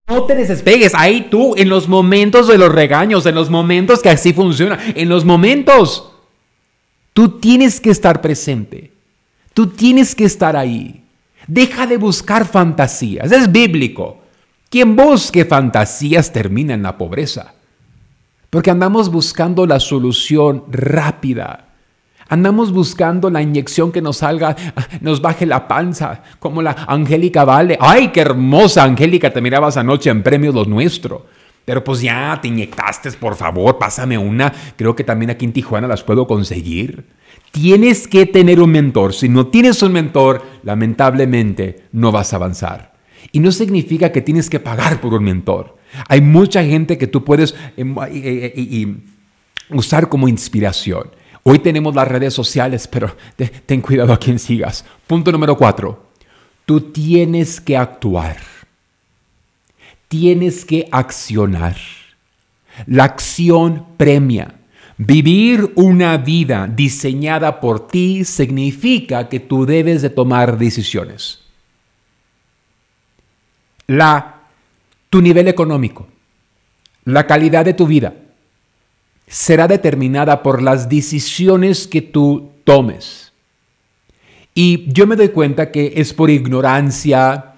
no 0.08 0.24
te 0.24 0.34
desespegues 0.34 0.94
ahí 0.94 1.28
tú 1.30 1.54
en 1.56 1.68
los 1.68 1.86
momentos 1.86 2.48
de 2.48 2.56
los 2.56 2.72
regaños, 2.72 3.26
en 3.26 3.34
los 3.34 3.50
momentos 3.50 4.00
que 4.00 4.08
así 4.08 4.32
funciona, 4.32 4.78
en 4.94 5.08
los 5.08 5.24
momentos. 5.24 6.12
Tú 7.12 7.38
tienes 7.38 7.80
que 7.80 7.90
estar 7.90 8.20
presente, 8.20 8.92
tú 9.52 9.66
tienes 9.66 10.14
que 10.14 10.24
estar 10.24 10.56
ahí. 10.56 11.04
Deja 11.46 11.86
de 11.86 11.96
buscar 11.96 12.46
fantasías. 12.46 13.32
Es 13.32 13.50
bíblico. 13.50 14.18
Quien 14.70 14.96
busque 14.96 15.46
fantasías 15.46 16.30
termina 16.30 16.74
en 16.74 16.82
la 16.82 16.98
pobreza. 16.98 17.54
Porque 18.50 18.70
andamos 18.70 19.10
buscando 19.10 19.66
la 19.66 19.80
solución 19.80 20.64
rápida. 20.70 21.67
Andamos 22.28 22.72
buscando 22.72 23.30
la 23.30 23.40
inyección 23.40 23.90
que 23.90 24.02
nos 24.02 24.18
salga, 24.18 24.54
nos 25.00 25.22
baje 25.22 25.46
la 25.46 25.66
panza, 25.66 26.22
como 26.38 26.60
la 26.60 26.76
Angélica 26.86 27.44
Vale. 27.44 27.78
¡Ay, 27.80 28.08
qué 28.08 28.20
hermosa 28.20 28.84
Angélica! 28.84 29.32
Te 29.32 29.40
mirabas 29.40 29.76
anoche 29.76 30.10
en 30.10 30.22
Premios 30.22 30.54
Los 30.54 30.68
Nuestro. 30.68 31.26
Pero 31.64 31.84
pues 31.84 32.00
ya 32.00 32.38
te 32.40 32.48
inyectaste, 32.48 33.12
por 33.12 33.36
favor, 33.36 33.76
pásame 33.76 34.16
una. 34.16 34.50
Creo 34.76 34.96
que 34.96 35.04
también 35.04 35.30
aquí 35.30 35.44
en 35.44 35.52
Tijuana 35.52 35.86
las 35.86 36.02
puedo 36.02 36.26
conseguir. 36.26 37.04
Tienes 37.50 38.08
que 38.08 38.24
tener 38.24 38.60
un 38.60 38.70
mentor. 38.70 39.12
Si 39.12 39.28
no 39.28 39.48
tienes 39.48 39.82
un 39.82 39.92
mentor, 39.92 40.42
lamentablemente 40.62 41.84
no 41.92 42.10
vas 42.10 42.32
a 42.32 42.36
avanzar. 42.36 42.94
Y 43.32 43.40
no 43.40 43.52
significa 43.52 44.12
que 44.12 44.22
tienes 44.22 44.48
que 44.48 44.60
pagar 44.60 45.00
por 45.00 45.12
un 45.12 45.24
mentor. 45.24 45.76
Hay 46.08 46.20
mucha 46.20 46.64
gente 46.64 46.96
que 46.96 47.06
tú 47.06 47.24
puedes 47.24 47.54
em, 47.76 47.94
usar 49.70 50.08
como 50.08 50.28
inspiración. 50.28 51.10
Hoy 51.42 51.58
tenemos 51.60 51.94
las 51.94 52.08
redes 52.08 52.34
sociales, 52.34 52.86
pero 52.86 53.16
ten 53.66 53.80
cuidado 53.80 54.12
a 54.12 54.18
quien 54.18 54.38
sigas. 54.38 54.84
Punto 55.06 55.32
número 55.32 55.56
cuatro. 55.56 56.06
Tú 56.66 56.80
tienes 56.80 57.60
que 57.60 57.76
actuar. 57.76 58.36
Tienes 60.08 60.64
que 60.64 60.88
accionar. 60.90 61.76
La 62.86 63.04
acción 63.04 63.86
premia. 63.96 64.54
Vivir 64.98 65.72
una 65.76 66.16
vida 66.16 66.66
diseñada 66.66 67.60
por 67.60 67.86
ti 67.86 68.24
significa 68.24 69.28
que 69.28 69.38
tú 69.38 69.64
debes 69.64 70.02
de 70.02 70.10
tomar 70.10 70.58
decisiones. 70.58 71.40
La, 73.86 74.42
tu 75.08 75.22
nivel 75.22 75.48
económico, 75.48 76.08
la 77.04 77.26
calidad 77.26 77.64
de 77.64 77.74
tu 77.74 77.86
vida, 77.86 78.12
será 79.28 79.68
determinada 79.68 80.42
por 80.42 80.62
las 80.62 80.88
decisiones 80.88 81.86
que 81.86 82.02
tú 82.02 82.50
tomes. 82.64 83.32
Y 84.54 84.92
yo 84.92 85.06
me 85.06 85.16
doy 85.16 85.28
cuenta 85.28 85.70
que 85.70 85.92
es 85.96 86.12
por 86.12 86.30
ignorancia, 86.30 87.48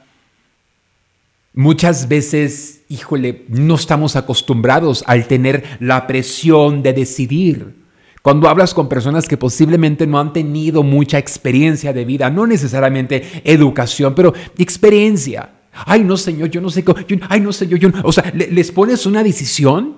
Muchas 1.52 2.06
veces, 2.06 2.82
híjole, 2.88 3.44
no 3.48 3.74
estamos 3.74 4.14
acostumbrados 4.14 5.02
al 5.06 5.26
tener 5.26 5.64
la 5.80 6.06
presión 6.06 6.82
de 6.82 6.92
decidir. 6.92 7.74
Cuando 8.22 8.48
hablas 8.48 8.72
con 8.72 8.88
personas 8.88 9.26
que 9.26 9.36
posiblemente 9.36 10.06
no 10.06 10.20
han 10.20 10.32
tenido 10.32 10.84
mucha 10.84 11.18
experiencia 11.18 11.92
de 11.92 12.04
vida, 12.04 12.30
no 12.30 12.46
necesariamente 12.46 13.42
educación, 13.42 14.14
pero 14.14 14.32
experiencia. 14.58 15.50
Ay, 15.72 16.04
no, 16.04 16.16
señor, 16.16 16.50
yo 16.50 16.60
no 16.60 16.70
sé. 16.70 16.84
Yo, 17.08 17.16
ay, 17.28 17.40
no, 17.40 17.52
señor, 17.52 17.80
yo. 17.80 17.90
O 18.04 18.12
sea, 18.12 18.32
les 18.32 18.70
pones 18.70 19.04
una 19.06 19.24
decisión 19.24 19.96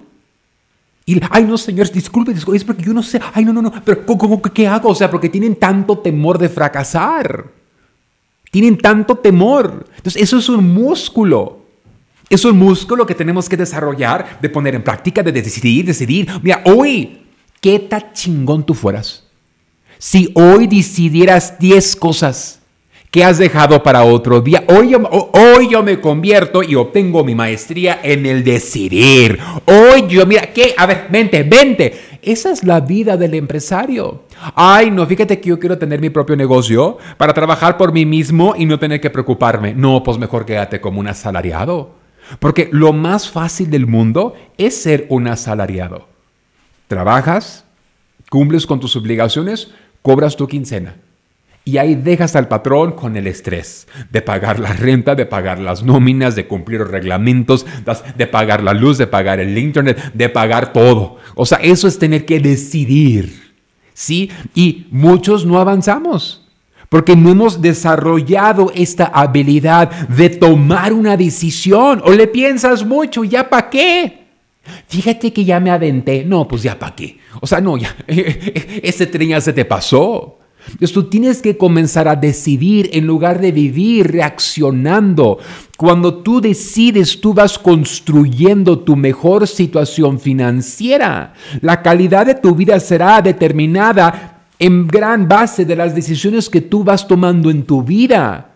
y, 1.04 1.20
ay, 1.30 1.44
no, 1.44 1.58
señor, 1.58 1.90
disculpe, 1.90 2.32
disculpe, 2.32 2.56
es 2.56 2.64
porque 2.64 2.84
yo 2.84 2.92
no 2.92 3.02
sé. 3.02 3.20
Ay, 3.34 3.44
no, 3.44 3.52
no, 3.52 3.60
no, 3.60 3.72
pero 3.84 4.06
¿cómo, 4.06 4.40
qué 4.40 4.68
hago? 4.68 4.90
O 4.90 4.94
sea, 4.94 5.10
porque 5.10 5.28
tienen 5.28 5.56
tanto 5.56 5.98
temor 5.98 6.38
de 6.38 6.48
fracasar. 6.48 7.46
Tienen 8.50 8.78
tanto 8.78 9.16
temor. 9.16 9.86
Entonces, 9.96 10.22
eso 10.22 10.38
es 10.38 10.48
un 10.48 10.72
músculo. 10.72 11.60
Es 12.28 12.44
un 12.44 12.58
músculo 12.58 13.04
que 13.04 13.14
tenemos 13.14 13.48
que 13.48 13.56
desarrollar, 13.56 14.38
de 14.40 14.48
poner 14.48 14.74
en 14.74 14.84
práctica, 14.84 15.22
de 15.22 15.32
decidir, 15.32 15.84
decidir. 15.84 16.28
Mira, 16.42 16.62
hoy, 16.64 17.22
¿qué 17.60 17.78
tan 17.80 18.12
chingón 18.12 18.64
tú 18.64 18.72
fueras? 18.72 19.24
Si 19.98 20.30
hoy 20.34 20.66
decidieras 20.66 21.58
10 21.58 21.96
cosas 21.96 22.61
que 23.12 23.22
has 23.22 23.36
dejado 23.36 23.82
para 23.82 24.04
otro 24.04 24.40
día, 24.40 24.64
hoy 24.68 24.88
yo, 24.88 24.98
hoy 25.32 25.68
yo 25.68 25.82
me 25.82 26.00
convierto 26.00 26.62
y 26.62 26.76
obtengo 26.76 27.22
mi 27.22 27.34
maestría 27.34 28.00
en 28.02 28.24
el 28.24 28.42
decidir. 28.42 29.38
Hoy 29.66 30.06
yo, 30.08 30.24
mira, 30.24 30.50
¿qué? 30.54 30.74
A 30.78 30.86
ver, 30.86 31.08
vente, 31.10 31.42
vente. 31.42 31.92
Esa 32.22 32.50
es 32.50 32.64
la 32.64 32.80
vida 32.80 33.18
del 33.18 33.34
empresario. 33.34 34.22
Ay, 34.54 34.90
no, 34.90 35.04
fíjate 35.04 35.42
que 35.42 35.50
yo 35.50 35.58
quiero 35.58 35.76
tener 35.76 36.00
mi 36.00 36.08
propio 36.08 36.36
negocio 36.36 36.96
para 37.18 37.34
trabajar 37.34 37.76
por 37.76 37.92
mí 37.92 38.06
mismo 38.06 38.54
y 38.56 38.64
no 38.64 38.78
tener 38.78 38.98
que 38.98 39.10
preocuparme. 39.10 39.74
No, 39.74 40.02
pues 40.02 40.16
mejor 40.16 40.46
quédate 40.46 40.80
como 40.80 40.98
un 40.98 41.08
asalariado. 41.08 41.90
Porque 42.38 42.70
lo 42.72 42.94
más 42.94 43.28
fácil 43.28 43.68
del 43.68 43.86
mundo 43.86 44.32
es 44.56 44.74
ser 44.74 45.04
un 45.10 45.28
asalariado. 45.28 46.08
Trabajas, 46.88 47.66
cumples 48.30 48.66
con 48.66 48.80
tus 48.80 48.96
obligaciones, 48.96 49.70
cobras 50.00 50.34
tu 50.34 50.48
quincena. 50.48 50.96
Y 51.64 51.78
ahí 51.78 51.94
dejas 51.94 52.34
al 52.34 52.48
patrón 52.48 52.92
con 52.92 53.16
el 53.16 53.28
estrés 53.28 53.86
de 54.10 54.20
pagar 54.20 54.58
la 54.58 54.72
renta, 54.72 55.14
de 55.14 55.26
pagar 55.26 55.60
las 55.60 55.84
nóminas, 55.84 56.34
de 56.34 56.48
cumplir 56.48 56.80
los 56.80 56.90
reglamentos, 56.90 57.64
de 58.16 58.26
pagar 58.26 58.64
la 58.64 58.74
luz, 58.74 58.98
de 58.98 59.06
pagar 59.06 59.38
el 59.38 59.56
internet, 59.56 60.12
de 60.12 60.28
pagar 60.28 60.72
todo. 60.72 61.18
O 61.36 61.46
sea, 61.46 61.58
eso 61.58 61.86
es 61.86 61.98
tener 61.98 62.24
que 62.24 62.40
decidir. 62.40 63.52
¿Sí? 63.94 64.30
Y 64.54 64.86
muchos 64.90 65.44
no 65.44 65.60
avanzamos 65.60 66.42
porque 66.88 67.16
no 67.16 67.30
hemos 67.30 67.62
desarrollado 67.62 68.70
esta 68.74 69.06
habilidad 69.06 69.90
de 70.08 70.28
tomar 70.28 70.92
una 70.92 71.16
decisión. 71.16 72.02
O 72.04 72.12
le 72.12 72.26
piensas 72.26 72.84
mucho, 72.84 73.24
¿ya 73.24 73.48
para 73.48 73.70
qué? 73.70 74.26
Fíjate 74.88 75.32
que 75.32 75.42
ya 75.42 75.58
me 75.58 75.70
aventé. 75.70 76.22
No, 76.22 76.46
pues 76.46 76.62
ya 76.62 76.78
para 76.78 76.94
qué. 76.94 77.18
O 77.40 77.46
sea, 77.46 77.62
no, 77.62 77.78
ya, 77.78 77.96
ese 78.06 79.06
tren 79.06 79.30
ya 79.30 79.40
se 79.40 79.54
te 79.54 79.64
pasó. 79.64 80.38
Entonces 80.66 80.92
tú 80.92 81.04
tienes 81.04 81.42
que 81.42 81.56
comenzar 81.56 82.08
a 82.08 82.16
decidir 82.16 82.90
en 82.92 83.06
lugar 83.06 83.40
de 83.40 83.52
vivir 83.52 84.10
reaccionando. 84.10 85.38
Cuando 85.76 86.14
tú 86.22 86.40
decides, 86.40 87.20
tú 87.20 87.34
vas 87.34 87.58
construyendo 87.58 88.78
tu 88.78 88.96
mejor 88.96 89.46
situación 89.46 90.20
financiera. 90.20 91.34
La 91.60 91.82
calidad 91.82 92.26
de 92.26 92.34
tu 92.34 92.54
vida 92.54 92.78
será 92.80 93.20
determinada 93.20 94.44
en 94.58 94.86
gran 94.86 95.28
base 95.28 95.64
de 95.64 95.76
las 95.76 95.94
decisiones 95.94 96.48
que 96.48 96.60
tú 96.60 96.84
vas 96.84 97.06
tomando 97.08 97.50
en 97.50 97.64
tu 97.64 97.82
vida. 97.82 98.52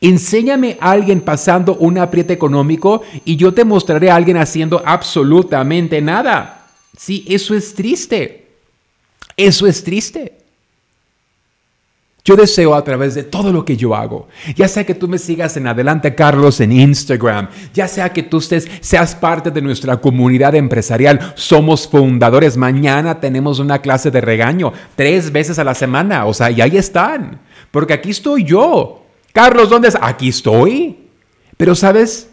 Enséñame 0.00 0.78
a 0.80 0.90
alguien 0.92 1.20
pasando 1.20 1.76
un 1.76 1.98
apriete 1.98 2.32
económico 2.32 3.02
y 3.24 3.36
yo 3.36 3.52
te 3.54 3.64
mostraré 3.64 4.10
a 4.10 4.16
alguien 4.16 4.36
haciendo 4.36 4.82
absolutamente 4.84 6.00
nada. 6.00 6.66
Sí, 6.96 7.24
eso 7.28 7.54
es 7.54 7.74
triste. 7.74 8.46
Eso 9.36 9.66
es 9.66 9.82
triste. 9.82 10.41
Yo 12.24 12.36
deseo 12.36 12.74
a 12.74 12.84
través 12.84 13.14
de 13.14 13.24
todo 13.24 13.52
lo 13.52 13.64
que 13.64 13.76
yo 13.76 13.96
hago, 13.96 14.28
ya 14.54 14.68
sea 14.68 14.84
que 14.86 14.94
tú 14.94 15.08
me 15.08 15.18
sigas 15.18 15.56
en 15.56 15.66
Adelante 15.66 16.14
Carlos 16.14 16.60
en 16.60 16.70
Instagram, 16.70 17.48
ya 17.74 17.88
sea 17.88 18.12
que 18.12 18.22
tú 18.22 18.38
estés, 18.38 18.70
seas 18.80 19.16
parte 19.16 19.50
de 19.50 19.60
nuestra 19.60 19.96
comunidad 19.96 20.54
empresarial, 20.54 21.32
somos 21.34 21.88
fundadores, 21.88 22.56
mañana 22.56 23.18
tenemos 23.18 23.58
una 23.58 23.80
clase 23.80 24.12
de 24.12 24.20
regaño 24.20 24.72
tres 24.94 25.32
veces 25.32 25.58
a 25.58 25.64
la 25.64 25.74
semana, 25.74 26.26
o 26.26 26.32
sea, 26.32 26.48
y 26.52 26.60
ahí 26.60 26.76
están, 26.76 27.40
porque 27.72 27.94
aquí 27.94 28.10
estoy 28.10 28.44
yo. 28.44 29.04
Carlos, 29.32 29.70
¿dónde 29.70 29.88
estás? 29.88 30.02
Aquí 30.04 30.28
estoy. 30.28 30.98
Pero 31.56 31.74
sabes, 31.74 32.30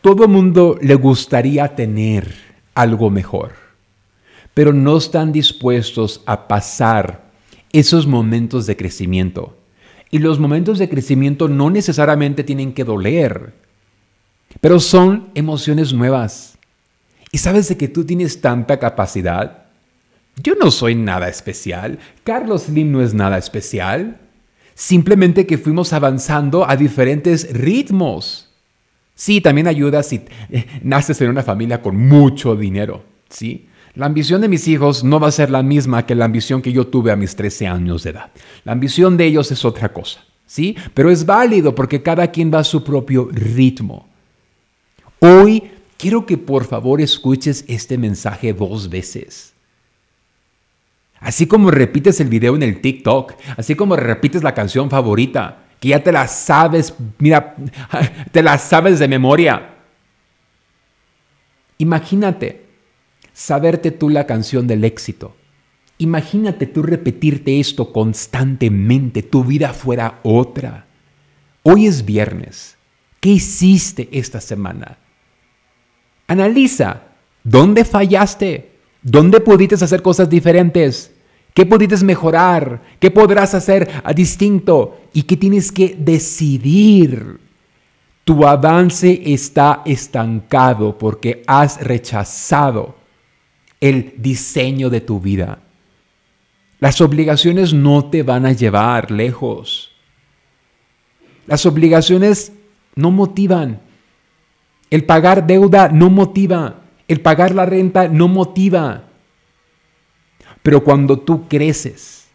todo 0.00 0.28
mundo 0.28 0.78
le 0.80 0.94
gustaría 0.94 1.74
tener 1.74 2.34
algo 2.74 3.10
mejor, 3.10 3.52
pero 4.52 4.72
no 4.72 4.96
están 4.96 5.32
dispuestos 5.32 6.22
a 6.26 6.48
pasar 6.48 7.23
esos 7.74 8.06
momentos 8.06 8.66
de 8.66 8.76
crecimiento. 8.76 9.58
Y 10.10 10.18
los 10.20 10.38
momentos 10.38 10.78
de 10.78 10.88
crecimiento 10.88 11.48
no 11.48 11.70
necesariamente 11.70 12.44
tienen 12.44 12.72
que 12.72 12.84
doler, 12.84 13.52
pero 14.60 14.78
son 14.78 15.30
emociones 15.34 15.92
nuevas. 15.92 16.56
¿Y 17.32 17.38
sabes 17.38 17.68
de 17.68 17.76
que 17.76 17.88
tú 17.88 18.04
tienes 18.04 18.40
tanta 18.40 18.78
capacidad? 18.78 19.64
Yo 20.40 20.54
no 20.54 20.70
soy 20.70 20.94
nada 20.94 21.28
especial. 21.28 21.98
Carlos 22.22 22.68
Lim 22.68 22.92
no 22.92 23.02
es 23.02 23.12
nada 23.12 23.38
especial. 23.38 24.20
Simplemente 24.76 25.44
que 25.44 25.58
fuimos 25.58 25.92
avanzando 25.92 26.68
a 26.68 26.76
diferentes 26.76 27.52
ritmos. 27.52 28.50
Sí, 29.16 29.40
también 29.40 29.66
ayuda 29.66 30.04
si 30.04 30.22
naces 30.82 31.20
en 31.20 31.30
una 31.30 31.42
familia 31.42 31.82
con 31.82 31.96
mucho 31.96 32.54
dinero, 32.54 33.02
¿sí? 33.28 33.66
La 33.94 34.06
ambición 34.06 34.40
de 34.40 34.48
mis 34.48 34.66
hijos 34.66 35.04
no 35.04 35.20
va 35.20 35.28
a 35.28 35.32
ser 35.32 35.50
la 35.50 35.62
misma 35.62 36.04
que 36.04 36.16
la 36.16 36.24
ambición 36.24 36.62
que 36.62 36.72
yo 36.72 36.88
tuve 36.88 37.12
a 37.12 37.16
mis 37.16 37.36
13 37.36 37.68
años 37.68 38.02
de 38.02 38.10
edad. 38.10 38.30
La 38.64 38.72
ambición 38.72 39.16
de 39.16 39.26
ellos 39.26 39.52
es 39.52 39.64
otra 39.64 39.92
cosa, 39.92 40.24
¿sí? 40.46 40.76
Pero 40.94 41.10
es 41.10 41.24
válido 41.24 41.74
porque 41.76 42.02
cada 42.02 42.26
quien 42.32 42.52
va 42.52 42.58
a 42.58 42.64
su 42.64 42.82
propio 42.82 43.28
ritmo. 43.30 44.08
Hoy 45.20 45.70
quiero 45.96 46.26
que 46.26 46.36
por 46.36 46.64
favor 46.64 47.00
escuches 47.00 47.64
este 47.68 47.96
mensaje 47.96 48.52
dos 48.52 48.90
veces. 48.90 49.52
Así 51.20 51.46
como 51.46 51.70
repites 51.70 52.20
el 52.20 52.28
video 52.28 52.56
en 52.56 52.64
el 52.64 52.80
TikTok, 52.80 53.34
así 53.56 53.76
como 53.76 53.94
repites 53.94 54.42
la 54.42 54.54
canción 54.54 54.90
favorita, 54.90 55.62
que 55.78 55.88
ya 55.88 56.02
te 56.02 56.10
la 56.10 56.26
sabes, 56.26 56.94
mira, 57.18 57.54
te 58.32 58.42
la 58.42 58.58
sabes 58.58 58.98
de 58.98 59.06
memoria. 59.06 59.70
Imagínate 61.78 62.63
saberte 63.34 63.90
tú 63.90 64.08
la 64.08 64.26
canción 64.26 64.66
del 64.66 64.84
éxito. 64.84 65.36
Imagínate 65.98 66.66
tú 66.66 66.82
repetirte 66.82 67.60
esto 67.60 67.92
constantemente, 67.92 69.22
tu 69.22 69.44
vida 69.44 69.74
fuera 69.74 70.20
otra. 70.22 70.86
Hoy 71.62 71.86
es 71.86 72.04
viernes. 72.04 72.76
¿Qué 73.20 73.30
hiciste 73.30 74.08
esta 74.12 74.40
semana? 74.40 74.98
Analiza, 76.26 77.02
¿dónde 77.42 77.84
fallaste? 77.84 78.72
¿Dónde 79.02 79.40
pudiste 79.40 79.74
hacer 79.74 80.00
cosas 80.02 80.30
diferentes? 80.30 81.12
¿Qué 81.52 81.66
pudiste 81.66 82.04
mejorar? 82.04 82.82
¿Qué 82.98 83.10
podrás 83.10 83.54
hacer 83.54 83.88
a 84.02 84.12
distinto? 84.12 85.00
¿Y 85.12 85.22
qué 85.24 85.36
tienes 85.36 85.70
que 85.70 85.96
decidir? 85.98 87.40
Tu 88.24 88.46
avance 88.46 89.22
está 89.26 89.82
estancado 89.84 90.96
porque 90.96 91.42
has 91.46 91.80
rechazado 91.80 93.03
el 93.84 94.14
diseño 94.16 94.88
de 94.88 95.02
tu 95.02 95.20
vida. 95.20 95.58
Las 96.80 97.02
obligaciones 97.02 97.74
no 97.74 98.06
te 98.06 98.22
van 98.22 98.46
a 98.46 98.52
llevar 98.52 99.10
lejos. 99.10 99.90
Las 101.46 101.66
obligaciones 101.66 102.54
no 102.94 103.10
motivan. 103.10 103.82
El 104.88 105.04
pagar 105.04 105.46
deuda 105.46 105.90
no 105.90 106.08
motiva. 106.08 106.76
El 107.08 107.20
pagar 107.20 107.54
la 107.54 107.66
renta 107.66 108.08
no 108.08 108.26
motiva. 108.26 109.04
Pero 110.62 110.82
cuando 110.82 111.18
tú 111.18 111.46
creces, 111.46 112.28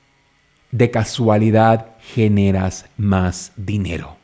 de 0.69 0.91
casualidad 0.91 1.95
generas 2.13 2.85
más 2.95 3.53
dinero. 3.55 4.17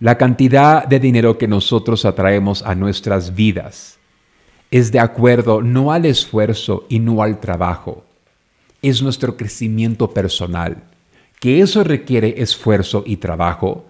La 0.00 0.18
cantidad 0.18 0.86
de 0.86 1.00
dinero 1.00 1.38
que 1.38 1.48
nosotros 1.48 2.04
atraemos 2.04 2.62
a 2.62 2.74
nuestras 2.74 3.34
vidas 3.34 3.96
es 4.70 4.92
de 4.92 5.00
acuerdo 5.00 5.62
no 5.62 5.92
al 5.92 6.06
esfuerzo 6.06 6.86
y 6.88 6.98
no 6.98 7.22
al 7.22 7.40
trabajo, 7.40 8.04
es 8.82 9.02
nuestro 9.02 9.36
crecimiento 9.36 10.10
personal, 10.10 10.82
que 11.40 11.60
eso 11.60 11.84
requiere 11.84 12.40
esfuerzo 12.42 13.02
y 13.06 13.16
trabajo, 13.16 13.84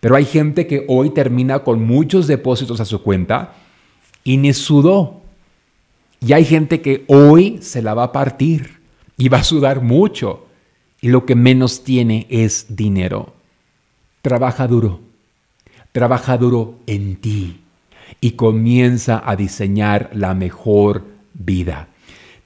pero 0.00 0.16
hay 0.16 0.24
gente 0.24 0.66
que 0.66 0.84
hoy 0.88 1.10
termina 1.10 1.60
con 1.60 1.84
muchos 1.84 2.26
depósitos 2.26 2.80
a 2.80 2.84
su 2.84 3.02
cuenta 3.02 3.54
y 4.24 4.36
ni 4.36 4.52
sudó. 4.52 5.20
Y 6.20 6.32
hay 6.32 6.44
gente 6.44 6.80
que 6.80 7.04
hoy 7.08 7.58
se 7.60 7.82
la 7.82 7.94
va 7.94 8.04
a 8.04 8.12
partir 8.12 8.80
y 9.16 9.28
va 9.28 9.38
a 9.38 9.44
sudar 9.44 9.80
mucho. 9.80 10.46
Y 11.00 11.08
lo 11.08 11.26
que 11.26 11.34
menos 11.34 11.84
tiene 11.84 12.26
es 12.30 12.66
dinero. 12.68 13.34
Trabaja 14.22 14.68
duro, 14.68 15.00
trabaja 15.92 16.38
duro 16.38 16.78
en 16.86 17.16
ti 17.16 17.61
y 18.20 18.32
comienza 18.32 19.22
a 19.24 19.36
diseñar 19.36 20.10
la 20.12 20.34
mejor 20.34 21.04
vida. 21.34 21.88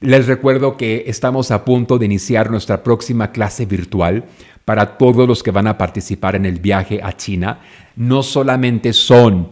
Les 0.01 0.27
recuerdo 0.27 0.77
que 0.77 1.05
estamos 1.07 1.51
a 1.51 1.65
punto 1.65 1.99
de 1.99 2.07
iniciar 2.07 2.51
nuestra 2.51 2.83
próxima 2.83 3.33
clase 3.33 3.65
virtual 3.67 4.25
para 4.65 4.99
todos 4.99 5.27
los 5.27 5.43
que 5.43 5.51
van 5.51 5.67
a 5.67 5.79
participar 5.79 6.37
en 6.37 6.45
el 6.45 6.59
viaje 6.61 7.01
a 7.03 7.17
China. 7.17 7.61
No 7.95 8.23
solamente 8.23 8.93
son 8.93 9.49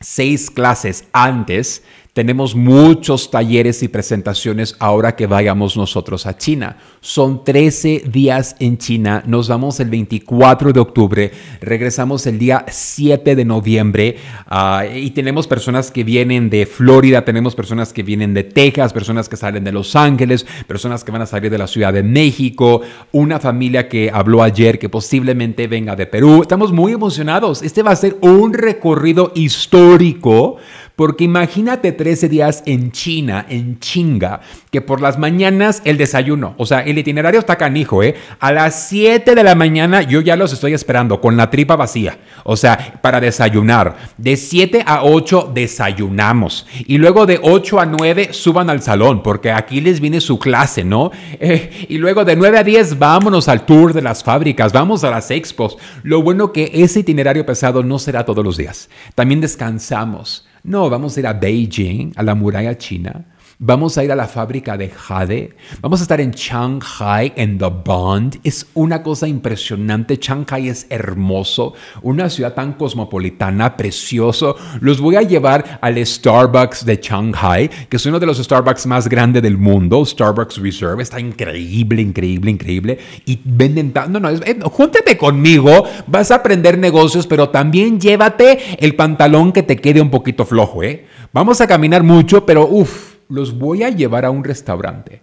seis 0.00 0.50
clases 0.50 1.06
antes, 1.12 1.82
tenemos 2.14 2.54
muchos 2.54 3.28
talleres 3.28 3.82
y 3.82 3.88
presentaciones 3.88 4.76
ahora 4.78 5.16
que 5.16 5.26
vayamos 5.26 5.76
nosotros 5.76 6.26
a 6.26 6.38
China. 6.38 6.76
Son 7.00 7.42
13 7.42 8.04
días 8.06 8.54
en 8.60 8.78
China. 8.78 9.24
Nos 9.26 9.48
vamos 9.48 9.80
el 9.80 9.90
24 9.90 10.72
de 10.72 10.78
octubre, 10.78 11.32
regresamos 11.60 12.24
el 12.28 12.38
día 12.38 12.64
7 12.68 13.34
de 13.34 13.44
noviembre 13.44 14.16
ah, 14.46 14.84
y 14.94 15.10
tenemos 15.10 15.48
personas 15.48 15.90
que 15.90 16.04
vienen 16.04 16.50
de 16.50 16.66
Florida, 16.66 17.24
tenemos 17.24 17.56
personas 17.56 17.92
que 17.92 18.04
vienen 18.04 18.32
de 18.32 18.44
Texas, 18.44 18.92
personas 18.92 19.28
que 19.28 19.36
salen 19.36 19.64
de 19.64 19.72
Los 19.72 19.96
Ángeles, 19.96 20.46
personas 20.68 21.02
que 21.02 21.10
van 21.10 21.22
a 21.22 21.26
salir 21.26 21.50
de 21.50 21.58
la 21.58 21.66
Ciudad 21.66 21.92
de 21.92 22.04
México, 22.04 22.80
una 23.10 23.40
familia 23.40 23.88
que 23.88 24.08
habló 24.14 24.44
ayer 24.44 24.78
que 24.78 24.88
posiblemente 24.88 25.66
venga 25.66 25.96
de 25.96 26.06
Perú. 26.06 26.42
Estamos 26.42 26.70
muy 26.70 26.92
emocionados. 26.92 27.60
Este 27.64 27.82
va 27.82 27.90
a 27.90 27.96
ser 27.96 28.16
un 28.20 28.54
recorrido 28.54 29.32
histórico 29.34 30.58
porque 30.96 31.24
imagínate 31.24 31.92
13 31.92 32.28
días 32.28 32.62
en 32.66 32.92
China, 32.92 33.46
en 33.48 33.80
chinga, 33.80 34.40
que 34.70 34.80
por 34.80 35.00
las 35.00 35.18
mañanas 35.18 35.82
el 35.84 35.96
desayuno, 35.96 36.54
o 36.56 36.66
sea, 36.66 36.80
el 36.80 36.98
itinerario 36.98 37.40
está 37.40 37.56
canijo, 37.56 38.02
¿eh? 38.02 38.14
A 38.38 38.52
las 38.52 38.88
7 38.88 39.34
de 39.34 39.42
la 39.42 39.54
mañana 39.54 40.02
yo 40.02 40.20
ya 40.20 40.36
los 40.36 40.52
estoy 40.52 40.72
esperando 40.72 41.20
con 41.20 41.36
la 41.36 41.50
tripa 41.50 41.76
vacía, 41.76 42.18
o 42.44 42.56
sea, 42.56 43.00
para 43.02 43.20
desayunar. 43.20 43.96
De 44.18 44.36
7 44.36 44.84
a 44.86 45.02
8 45.04 45.50
desayunamos 45.52 46.66
y 46.86 46.98
luego 46.98 47.26
de 47.26 47.40
8 47.42 47.80
a 47.80 47.86
9 47.86 48.28
suban 48.32 48.70
al 48.70 48.82
salón, 48.82 49.22
porque 49.22 49.50
aquí 49.50 49.80
les 49.80 50.00
viene 50.00 50.20
su 50.20 50.38
clase, 50.38 50.84
¿no? 50.84 51.10
Eh, 51.40 51.86
y 51.88 51.98
luego 51.98 52.24
de 52.24 52.36
9 52.36 52.58
a 52.58 52.64
10 52.64 52.98
vámonos 52.98 53.48
al 53.48 53.66
tour 53.66 53.92
de 53.92 54.00
las 54.00 54.22
fábricas, 54.22 54.72
vamos 54.72 55.04
a 55.04 55.10
las 55.10 55.30
expos. 55.30 55.76
Lo 56.02 56.22
bueno 56.22 56.52
que 56.52 56.70
ese 56.72 57.00
itinerario 57.00 57.44
pesado 57.44 57.82
no 57.82 57.98
será 57.98 58.24
todos 58.24 58.44
los 58.44 58.56
días. 58.56 58.88
También 59.14 59.40
descansamos 59.40 60.46
no, 60.64 60.90
vamos 60.90 61.16
a 61.16 61.20
ir 61.20 61.26
a 61.26 61.32
Beijing, 61.34 62.12
a 62.16 62.22
la 62.22 62.34
muralla 62.34 62.76
china. 62.76 63.24
Vamos 63.60 63.96
a 63.96 64.02
ir 64.02 64.10
a 64.10 64.16
la 64.16 64.26
fábrica 64.26 64.76
de 64.76 64.88
Jade. 64.88 65.54
Vamos 65.80 66.00
a 66.00 66.02
estar 66.02 66.20
en 66.20 66.32
Shanghai, 66.32 67.32
en 67.36 67.56
The 67.56 67.70
Bond. 67.84 68.40
Es 68.42 68.66
una 68.74 69.00
cosa 69.00 69.28
impresionante. 69.28 70.18
Shanghai 70.20 70.68
es 70.68 70.88
hermoso. 70.90 71.74
Una 72.02 72.28
ciudad 72.28 72.54
tan 72.54 72.72
cosmopolitana, 72.72 73.76
precioso. 73.76 74.56
Los 74.80 75.00
voy 75.00 75.14
a 75.14 75.22
llevar 75.22 75.78
al 75.80 76.04
Starbucks 76.04 76.84
de 76.84 76.96
Shanghai, 76.96 77.70
que 77.88 77.96
es 77.96 78.06
uno 78.06 78.18
de 78.18 78.26
los 78.26 78.38
Starbucks 78.38 78.86
más 78.86 79.08
grandes 79.08 79.40
del 79.40 79.56
mundo. 79.56 80.04
Starbucks 80.04 80.58
Reserve. 80.58 81.00
Está 81.00 81.20
increíble, 81.20 82.02
increíble, 82.02 82.50
increíble. 82.50 82.98
Y 83.24 83.38
venden 83.44 83.92
No, 84.08 84.18
no, 84.18 84.30
eh, 84.30 84.58
júntate 84.64 85.16
conmigo. 85.16 85.84
Vas 86.08 86.32
a 86.32 86.36
aprender 86.36 86.76
negocios, 86.76 87.28
pero 87.28 87.50
también 87.50 88.00
llévate 88.00 88.84
el 88.84 88.96
pantalón 88.96 89.52
que 89.52 89.62
te 89.62 89.76
quede 89.76 90.00
un 90.00 90.10
poquito 90.10 90.44
flojo, 90.44 90.82
¿eh? 90.82 91.06
Vamos 91.32 91.60
a 91.60 91.68
caminar 91.68 92.02
mucho, 92.02 92.44
pero 92.44 92.66
uff 92.68 93.13
los 93.28 93.58
voy 93.58 93.82
a 93.82 93.90
llevar 93.90 94.24
a 94.24 94.30
un 94.30 94.44
restaurante 94.44 95.22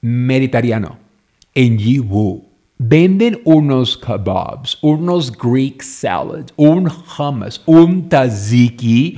mediterráneo 0.00 0.98
en 1.54 1.78
Yiwu. 1.78 2.44
Venden 2.78 3.40
unos 3.44 3.96
kebabs, 3.96 4.78
unos 4.82 5.32
Greek 5.32 5.82
salads, 5.82 6.52
un 6.56 6.90
hummus, 6.90 7.62
un 7.64 8.08
tzatziki, 8.08 9.16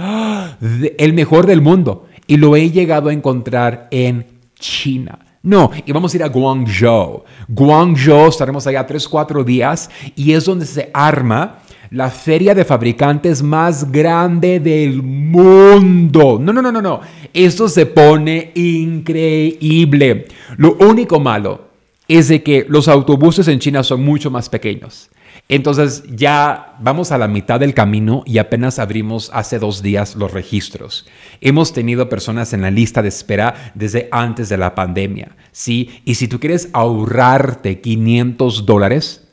el 0.96 1.12
mejor 1.12 1.46
del 1.46 1.60
mundo. 1.60 2.06
Y 2.28 2.36
lo 2.36 2.54
he 2.54 2.70
llegado 2.70 3.08
a 3.08 3.12
encontrar 3.12 3.88
en 3.90 4.26
China. 4.54 5.18
No, 5.42 5.70
y 5.84 5.92
vamos 5.92 6.12
a 6.12 6.16
ir 6.16 6.22
a 6.22 6.28
Guangzhou. 6.28 7.24
Guangzhou, 7.48 8.28
estaremos 8.28 8.66
allá 8.66 8.86
3, 8.86 9.08
4 9.08 9.42
días 9.42 9.90
y 10.14 10.32
es 10.32 10.44
donde 10.44 10.66
se 10.66 10.90
arma 10.92 11.58
la 11.90 12.10
feria 12.10 12.54
de 12.54 12.64
fabricantes 12.64 13.42
más 13.42 13.90
grande 13.90 14.60
del 14.60 15.02
mundo. 15.02 16.38
No, 16.40 16.52
no, 16.52 16.62
no, 16.62 16.72
no, 16.72 16.82
no. 16.82 17.00
Esto 17.32 17.68
se 17.68 17.86
pone 17.86 18.52
increíble. 18.54 20.26
Lo 20.56 20.76
único 20.80 21.20
malo 21.20 21.68
es 22.08 22.28
de 22.28 22.42
que 22.42 22.66
los 22.68 22.88
autobuses 22.88 23.48
en 23.48 23.58
China 23.58 23.82
son 23.82 24.02
mucho 24.02 24.30
más 24.30 24.48
pequeños. 24.48 25.10
Entonces 25.48 26.04
ya 26.10 26.76
vamos 26.80 27.10
a 27.10 27.18
la 27.18 27.28
mitad 27.28 27.60
del 27.60 27.72
camino 27.72 28.22
y 28.26 28.38
apenas 28.38 28.78
abrimos 28.78 29.30
hace 29.32 29.58
dos 29.58 29.82
días 29.82 30.14
los 30.16 30.32
registros. 30.32 31.06
Hemos 31.40 31.72
tenido 31.72 32.08
personas 32.08 32.52
en 32.52 32.62
la 32.62 32.70
lista 32.70 33.02
de 33.02 33.08
espera 33.08 33.72
desde 33.74 34.08
antes 34.10 34.48
de 34.48 34.58
la 34.58 34.74
pandemia, 34.74 35.36
¿sí? 35.52 36.02
Y 36.04 36.16
si 36.16 36.28
tú 36.28 36.38
quieres 36.38 36.68
ahorrarte 36.72 37.80
500 37.80 38.66
dólares, 38.66 39.27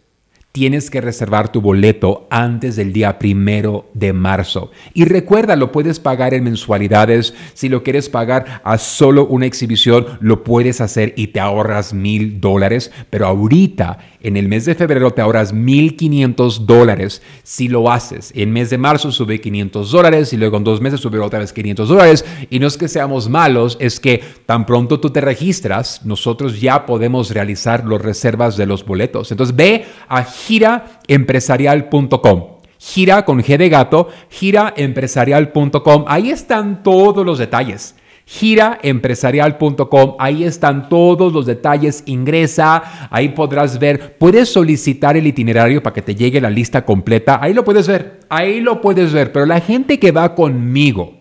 tienes 0.56 0.90
que 0.90 1.02
reservar 1.02 1.52
tu 1.52 1.60
boleto 1.60 2.28
antes 2.30 2.78
del 2.78 2.94
día 2.94 3.20
primero 3.20 3.90
de 3.94 4.14
marzo. 4.14 4.72
Y 4.94 5.04
recuerda, 5.04 5.58
lo 5.58 5.74
puedes 5.74 6.00
pagar 6.00 6.34
en 6.34 6.46
mensualidades. 6.46 7.34
Si 7.54 7.68
lo 7.68 7.84
quieres 7.84 8.08
pagar 8.08 8.62
a 8.64 8.78
solo 8.78 9.28
una 9.28 9.48
exhibición, 9.48 10.06
lo 10.22 10.46
puedes 10.46 10.80
hacer 10.80 11.14
y 11.18 11.28
te 11.28 11.42
ahorras 11.42 11.94
mil 11.94 12.40
dólares. 12.40 12.90
Pero 13.10 13.28
ahorita, 13.28 13.98
en 14.26 14.36
el 14.38 14.48
mes 14.48 14.64
de 14.66 14.74
febrero, 14.74 15.12
te 15.12 15.22
ahorras 15.22 15.54
mil 15.54 15.96
quinientos 15.96 16.66
dólares 16.66 17.22
si 17.44 17.68
lo 17.68 17.92
haces. 17.92 18.32
En 18.36 18.52
mes 18.52 18.72
de 18.72 18.80
marzo 18.80 19.12
sube 19.12 19.40
500 19.40 19.92
dólares 19.92 20.34
y 20.34 20.38
luego 20.38 20.58
en 20.58 20.64
dos 20.64 20.82
meses 20.82 21.00
sube 21.00 21.20
otra 21.20 21.38
vez 21.38 21.54
500 21.54 21.88
dólares. 21.88 22.26
Y 22.50 22.58
no 22.58 22.66
es 22.66 22.76
que 22.76 22.88
seamos 22.88 23.30
malos, 23.30 23.78
es 23.80 24.00
que 24.00 24.24
tan 24.48 24.66
pronto 24.66 25.00
tú 25.00 25.12
te 25.12 25.22
registras, 25.22 26.04
nosotros 26.06 26.60
ya 26.60 26.88
podemos 26.88 27.30
realizar 27.30 27.86
las 27.86 28.02
reservas 28.02 28.58
de 28.58 28.66
los 28.66 28.84
boletos. 28.84 29.30
Entonces 29.30 29.56
ve 29.56 29.86
a 30.08 30.24
giraempresarial.com. 30.24 32.48
Gira 32.80 33.26
con 33.26 33.44
G 33.44 33.58
de 33.58 33.70
gato, 33.70 34.10
giraempresarial.com. 34.30 36.06
Ahí 36.08 36.32
están 36.32 36.82
todos 36.82 37.24
los 37.24 37.38
detalles 37.38 37.94
giraempresarial.com. 38.26 40.16
Ahí 40.20 40.44
están 40.44 40.90
todos 40.90 41.32
los 41.32 41.46
detalles. 41.46 42.04
Ingresa, 42.06 43.08
ahí 43.10 43.30
podrás 43.30 43.80
ver. 43.80 44.18
Puedes 44.18 44.52
solicitar 44.52 45.16
el 45.16 45.28
itinerario 45.28 45.82
para 45.82 45.94
que 45.94 46.02
te 46.02 46.16
llegue 46.16 46.42
la 46.42 46.50
lista 46.50 46.84
completa. 46.84 47.40
Ahí 47.42 47.54
lo 47.54 47.64
puedes 47.64 47.88
ver, 47.88 48.22
ahí 48.30 48.62
lo 48.62 48.82
puedes 48.82 49.14
ver. 49.14 49.32
Pero 49.32 49.46
la 49.46 49.62
gente 49.62 50.00
que 50.00 50.12
va 50.12 50.36
conmigo 50.36 51.14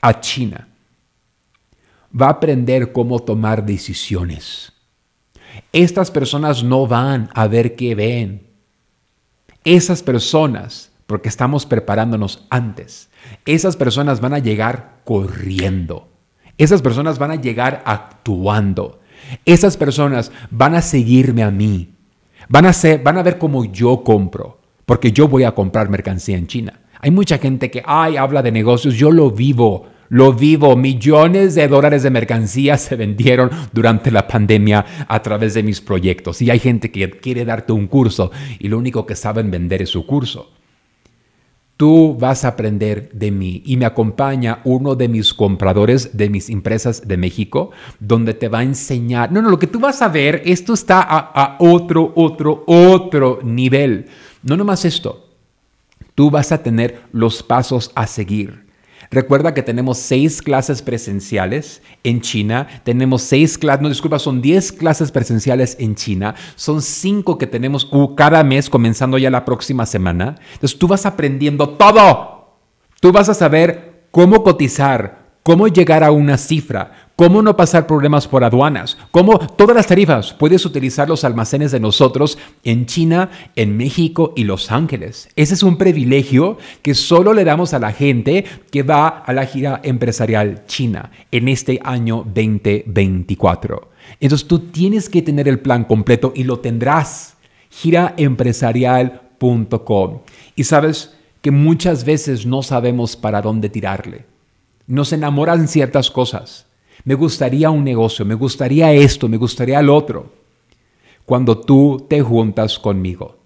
a 0.00 0.20
China 0.20 0.68
va 2.20 2.26
a 2.26 2.30
aprender 2.30 2.92
cómo 2.92 3.20
tomar 3.20 3.64
decisiones. 3.64 4.72
Estas 5.72 6.10
personas 6.10 6.62
no 6.62 6.86
van 6.86 7.30
a 7.34 7.46
ver 7.46 7.76
qué 7.76 7.94
ven. 7.94 8.46
Esas 9.64 10.02
personas, 10.02 10.91
porque 11.12 11.28
estamos 11.28 11.66
preparándonos 11.66 12.46
antes, 12.48 13.10
esas 13.44 13.76
personas 13.76 14.22
van 14.22 14.32
a 14.32 14.38
llegar 14.38 15.02
corriendo. 15.04 16.08
Esas 16.56 16.80
personas 16.80 17.18
van 17.18 17.32
a 17.32 17.34
llegar 17.34 17.82
actuando. 17.84 19.00
Esas 19.44 19.76
personas 19.76 20.32
van 20.50 20.74
a 20.74 20.80
seguirme 20.80 21.42
a 21.42 21.50
mí. 21.50 21.90
Van 22.48 22.64
a, 22.64 22.72
ser, 22.72 23.02
van 23.02 23.18
a 23.18 23.22
ver 23.22 23.36
cómo 23.36 23.66
yo 23.66 24.02
compro, 24.02 24.62
porque 24.86 25.12
yo 25.12 25.28
voy 25.28 25.44
a 25.44 25.54
comprar 25.54 25.90
mercancía 25.90 26.38
en 26.38 26.46
China. 26.46 26.80
Hay 27.02 27.10
mucha 27.10 27.36
gente 27.36 27.70
que, 27.70 27.82
ay, 27.84 28.16
habla 28.16 28.40
de 28.40 28.50
negocios, 28.50 28.94
yo 28.94 29.10
lo 29.10 29.30
vivo. 29.30 29.88
Lo 30.08 30.32
vivo, 30.32 30.76
millones 30.76 31.54
de 31.54 31.68
dólares 31.68 32.04
de 32.04 32.10
mercancía 32.10 32.78
se 32.78 32.96
vendieron 32.96 33.50
durante 33.74 34.10
la 34.10 34.26
pandemia 34.26 34.86
a 35.06 35.20
través 35.20 35.52
de 35.52 35.62
mis 35.62 35.82
proyectos. 35.82 36.40
Y 36.40 36.48
hay 36.48 36.58
gente 36.58 36.90
que 36.90 37.10
quiere 37.10 37.44
darte 37.44 37.74
un 37.74 37.86
curso 37.86 38.30
y 38.58 38.68
lo 38.68 38.78
único 38.78 39.04
que 39.04 39.14
saben 39.14 39.50
vender 39.50 39.82
es 39.82 39.90
su 39.90 40.06
curso. 40.06 40.61
Tú 41.82 42.16
vas 42.16 42.44
a 42.44 42.48
aprender 42.50 43.10
de 43.12 43.32
mí 43.32 43.60
y 43.66 43.76
me 43.76 43.86
acompaña 43.86 44.60
uno 44.62 44.94
de 44.94 45.08
mis 45.08 45.34
compradores 45.34 46.16
de 46.16 46.30
mis 46.30 46.48
empresas 46.48 47.08
de 47.08 47.16
México, 47.16 47.72
donde 47.98 48.34
te 48.34 48.48
va 48.48 48.60
a 48.60 48.62
enseñar. 48.62 49.32
No, 49.32 49.42
no, 49.42 49.50
lo 49.50 49.58
que 49.58 49.66
tú 49.66 49.80
vas 49.80 50.00
a 50.00 50.06
ver, 50.06 50.42
esto 50.44 50.74
está 50.74 51.00
a, 51.02 51.56
otro, 51.58 52.12
otro, 52.14 52.62
otro 52.68 53.40
nivel. 53.42 54.06
No 54.44 54.56
nomás 54.56 54.84
esto. 54.84 55.28
Tú 56.14 56.30
vas 56.30 56.52
a 56.52 56.62
tener 56.62 57.02
los 57.10 57.42
pasos 57.42 57.90
a 57.96 58.06
seguir 58.06 58.64
Recuerda 59.12 59.52
que 59.52 59.62
tenemos 59.62 59.98
seis 59.98 60.40
clases 60.40 60.80
presenciales 60.80 61.82
en 62.02 62.22
China, 62.22 62.66
tenemos 62.82 63.20
seis 63.20 63.58
clases, 63.58 63.82
no 63.82 63.90
disculpa, 63.90 64.18
son 64.18 64.40
diez 64.40 64.72
clases 64.72 65.12
presenciales 65.12 65.76
en 65.78 65.94
China, 65.94 66.34
son 66.56 66.80
cinco 66.80 67.36
que 67.36 67.46
tenemos 67.46 67.90
cada 68.16 68.42
mes 68.42 68.70
comenzando 68.70 69.18
ya 69.18 69.28
la 69.28 69.44
próxima 69.44 69.84
semana. 69.84 70.36
Entonces 70.54 70.78
tú 70.78 70.88
vas 70.88 71.04
aprendiendo 71.04 71.68
todo. 71.68 72.56
Tú 73.00 73.12
vas 73.12 73.28
a 73.28 73.34
saber 73.34 74.06
cómo 74.10 74.42
cotizar, 74.42 75.34
cómo 75.42 75.68
llegar 75.68 76.04
a 76.04 76.10
una 76.10 76.38
cifra, 76.38 77.10
cómo 77.22 77.38
no 77.40 77.54
pasar 77.54 77.86
problemas 77.86 78.26
por 78.26 78.42
aduanas, 78.42 78.98
cómo 79.12 79.38
todas 79.38 79.76
las 79.76 79.86
tarifas 79.86 80.32
puedes 80.32 80.66
utilizar 80.66 81.08
los 81.08 81.22
almacenes 81.22 81.70
de 81.70 81.78
nosotros 81.78 82.36
en 82.64 82.86
China, 82.86 83.30
en 83.54 83.76
México 83.76 84.32
y 84.34 84.42
Los 84.42 84.72
Ángeles. 84.72 85.28
Ese 85.36 85.54
es 85.54 85.62
un 85.62 85.78
privilegio 85.78 86.58
que 86.82 86.94
solo 86.94 87.32
le 87.32 87.44
damos 87.44 87.74
a 87.74 87.78
la 87.78 87.92
gente 87.92 88.44
que 88.72 88.82
va 88.82 89.06
a 89.06 89.32
la 89.32 89.46
gira 89.46 89.80
empresarial 89.84 90.66
china 90.66 91.12
en 91.30 91.46
este 91.46 91.78
año 91.84 92.24
2024. 92.26 93.88
Entonces 94.18 94.48
tú 94.48 94.58
tienes 94.58 95.08
que 95.08 95.22
tener 95.22 95.46
el 95.46 95.60
plan 95.60 95.84
completo 95.84 96.32
y 96.34 96.42
lo 96.42 96.58
tendrás. 96.58 97.36
giraempresarial.com. 97.70 100.18
Y 100.56 100.64
sabes 100.64 101.14
que 101.40 101.52
muchas 101.52 102.04
veces 102.04 102.46
no 102.46 102.64
sabemos 102.64 103.16
para 103.16 103.42
dónde 103.42 103.68
tirarle. 103.68 104.24
Nos 104.88 105.12
enamoran 105.12 105.68
ciertas 105.68 106.10
cosas. 106.10 106.66
Me 107.04 107.14
gustaría 107.14 107.70
un 107.70 107.84
negocio, 107.84 108.24
me 108.24 108.34
gustaría 108.34 108.92
esto, 108.92 109.28
me 109.28 109.36
gustaría 109.36 109.80
el 109.80 109.90
otro. 109.90 110.32
Cuando 111.24 111.58
tú 111.58 112.06
te 112.08 112.20
juntas 112.20 112.78
conmigo, 112.78 113.38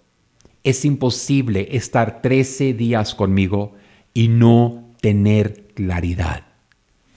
es 0.62 0.84
imposible 0.84 1.68
estar 1.72 2.20
13 2.22 2.74
días 2.74 3.14
conmigo 3.14 3.74
y 4.12 4.28
no 4.28 4.94
tener 5.00 5.68
claridad 5.74 6.44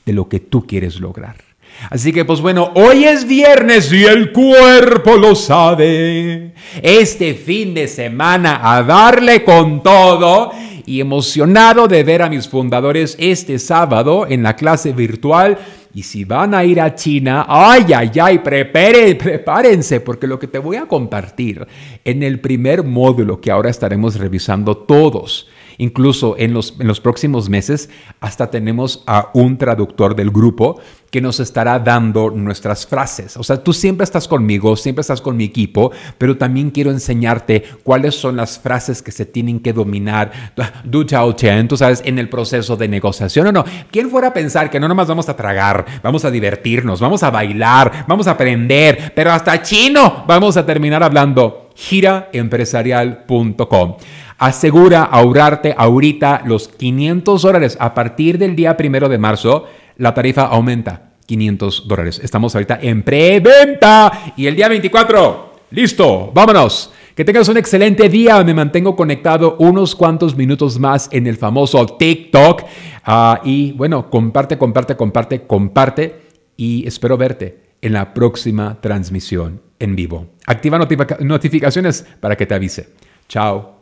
de 0.06 0.14
lo 0.14 0.30
que 0.30 0.40
tú 0.40 0.66
quieres 0.68 1.00
lograr. 1.00 1.50
Así 1.90 2.12
que 2.12 2.26
pues 2.26 2.42
bueno, 2.42 2.72
hoy 2.76 3.06
es 3.06 3.26
viernes 3.26 3.92
y 3.92 4.04
el 4.04 4.32
cuerpo 4.32 5.16
lo 5.18 5.36
sabe. 5.36 6.54
Este 6.82 7.34
fin 7.34 7.74
de 7.74 7.88
semana 7.88 8.60
a 8.64 8.84
darle 8.84 9.44
con 9.44 9.82
todo 9.82 10.52
y 10.90 11.02
emocionado 11.02 11.88
de 11.88 12.04
ver 12.04 12.24
a 12.24 12.30
mis 12.30 12.48
fundadores 12.48 13.16
este 13.20 13.60
sábado 13.60 14.26
en 14.28 14.42
la 14.42 14.56
clase 14.56 14.92
virtual. 14.92 15.60
Y 15.94 16.02
si 16.02 16.26
van 16.26 16.56
a 16.56 16.64
ir 16.64 16.82
a 16.82 16.96
China, 16.96 17.46
ay, 17.48 17.94
ay, 17.96 18.12
ay, 18.20 18.40
prepare, 18.40 19.14
prepárense, 19.14 20.00
porque 20.00 20.26
lo 20.26 20.40
que 20.40 20.48
te 20.48 20.58
voy 20.58 20.78
a 20.78 20.88
compartir 20.88 21.68
en 22.04 22.24
el 22.24 22.40
primer 22.40 22.84
módulo 22.84 23.40
que 23.40 23.52
ahora 23.52 23.70
estaremos 23.70 24.16
revisando 24.16 24.78
todos 24.78 25.48
Incluso 25.80 26.36
en 26.38 26.54
los, 26.54 26.74
próximos 27.02 27.48
meses 27.48 27.90
hasta 28.20 28.52
tenemos 28.52 29.02
a 29.08 29.30
un 29.34 29.58
traductor 29.58 30.14
del 30.14 30.30
grupo 30.30 30.82
que 31.10 31.22
nos 31.22 31.40
estará 31.40 31.80
dando 31.80 32.32
nuestras 32.32 32.86
frases. 32.86 33.38
O 33.38 33.44
sea, 33.44 33.64
tú 33.64 33.72
siempre 33.72 34.04
estás 34.04 34.28
conmigo, 34.28 34.76
siempre 34.76 35.00
estás 35.00 35.22
con 35.22 35.38
mi 35.38 35.46
equipo, 35.46 35.92
pero 36.18 36.38
también 36.38 36.72
quiero 36.72 36.92
enseñarte 36.92 37.64
cuáles 37.84 38.16
son 38.16 38.36
las 38.36 38.60
frases 38.60 39.02
que 39.02 39.12
se 39.12 39.26
tienen 39.26 39.62
que 39.62 39.72
dominar. 39.72 40.54
Du 40.84 41.06
chao 41.06 41.32
chen, 41.32 41.70
tú 41.70 41.78
sabes, 41.78 42.02
en 42.04 42.20
el 42.20 42.28
proceso 42.28 42.76
de 42.76 42.90
negociación 42.90 43.48
o 43.48 43.54
no. 43.54 43.64
¿Quién 43.90 44.10
fuera 44.10 44.28
a 44.28 44.34
pensar 44.34 44.70
que 44.70 44.82
no 44.82 44.90
nomás 44.90 45.08
vamos 45.08 45.30
a 45.30 45.38
tragar, 45.38 45.86
vamos 46.04 46.26
a 46.26 46.32
divertirnos, 46.32 47.00
vamos 47.00 47.24
a 47.24 47.32
bailar, 47.32 48.04
vamos 48.06 48.28
a 48.28 48.32
aprender, 48.32 49.14
pero 49.16 49.32
hasta 49.32 49.62
chino 49.62 50.26
vamos 50.28 50.58
a 50.58 50.66
terminar 50.66 51.04
hablando? 51.04 51.70
giraempresarial.com 51.80 53.96
asegura 54.40 55.04
ahorrarte 55.04 55.76
ahorita 55.78 56.42
los 56.46 56.70
500 56.70 57.42
dólares. 57.42 57.78
A 57.80 57.94
partir 57.94 58.38
del 58.38 58.56
día 58.56 58.76
primero 58.76 59.10
de 59.10 59.18
marzo, 59.18 59.66
la 59.98 60.14
tarifa 60.14 60.44
aumenta 60.44 61.12
500 61.26 61.88
dólares. 61.88 62.20
Estamos 62.24 62.56
ahorita 62.56 62.80
en 62.82 63.04
preventa 63.04 64.34
y 64.36 64.48
el 64.48 64.56
día 64.56 64.68
24, 64.70 65.54
listo, 65.72 66.32
vámonos. 66.34 66.92
Que 67.14 67.26
tengas 67.26 67.50
un 67.50 67.58
excelente 67.58 68.08
día. 68.08 68.42
Me 68.46 68.54
mantengo 68.54 68.96
conectado 68.96 69.58
unos 69.60 69.94
cuantos 69.94 70.38
minutos 70.38 70.80
más 70.80 71.10
en 71.12 71.28
el 71.28 71.36
famoso 71.36 71.86
TikTok. 71.86 72.64
Ah, 73.04 73.42
y 73.44 73.74
bueno, 73.74 74.10
comparte, 74.10 74.58
comparte, 74.58 74.96
comparte, 74.96 75.42
comparte. 75.42 76.22
Y 76.56 76.88
espero 76.88 77.18
verte 77.18 77.74
en 77.82 77.92
la 77.92 78.14
próxima 78.14 78.80
transmisión 78.80 79.62
en 79.80 79.98
vivo. 79.98 80.28
Activa 80.46 80.80
notificaciones 81.20 82.06
para 82.22 82.38
que 82.38 82.46
te 82.46 82.56
avise. 82.56 82.90
Chao. 83.28 83.79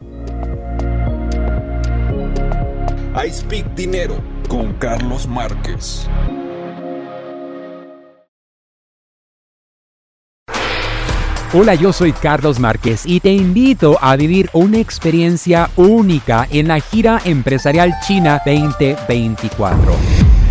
I 0.00 0.04
Speak 3.30 3.74
Dinero 3.74 4.22
con 4.48 4.74
Carlos 4.74 5.26
Márquez. 5.26 6.06
Hola, 11.54 11.74
yo 11.74 11.92
soy 11.92 12.12
Carlos 12.12 12.58
Márquez 12.58 13.06
y 13.06 13.20
te 13.20 13.32
invito 13.32 13.96
a 14.02 14.16
vivir 14.16 14.50
una 14.52 14.78
experiencia 14.78 15.70
única 15.76 16.46
en 16.50 16.68
la 16.68 16.80
gira 16.80 17.20
empresarial 17.24 17.94
China 18.06 18.42
2024 18.44 20.25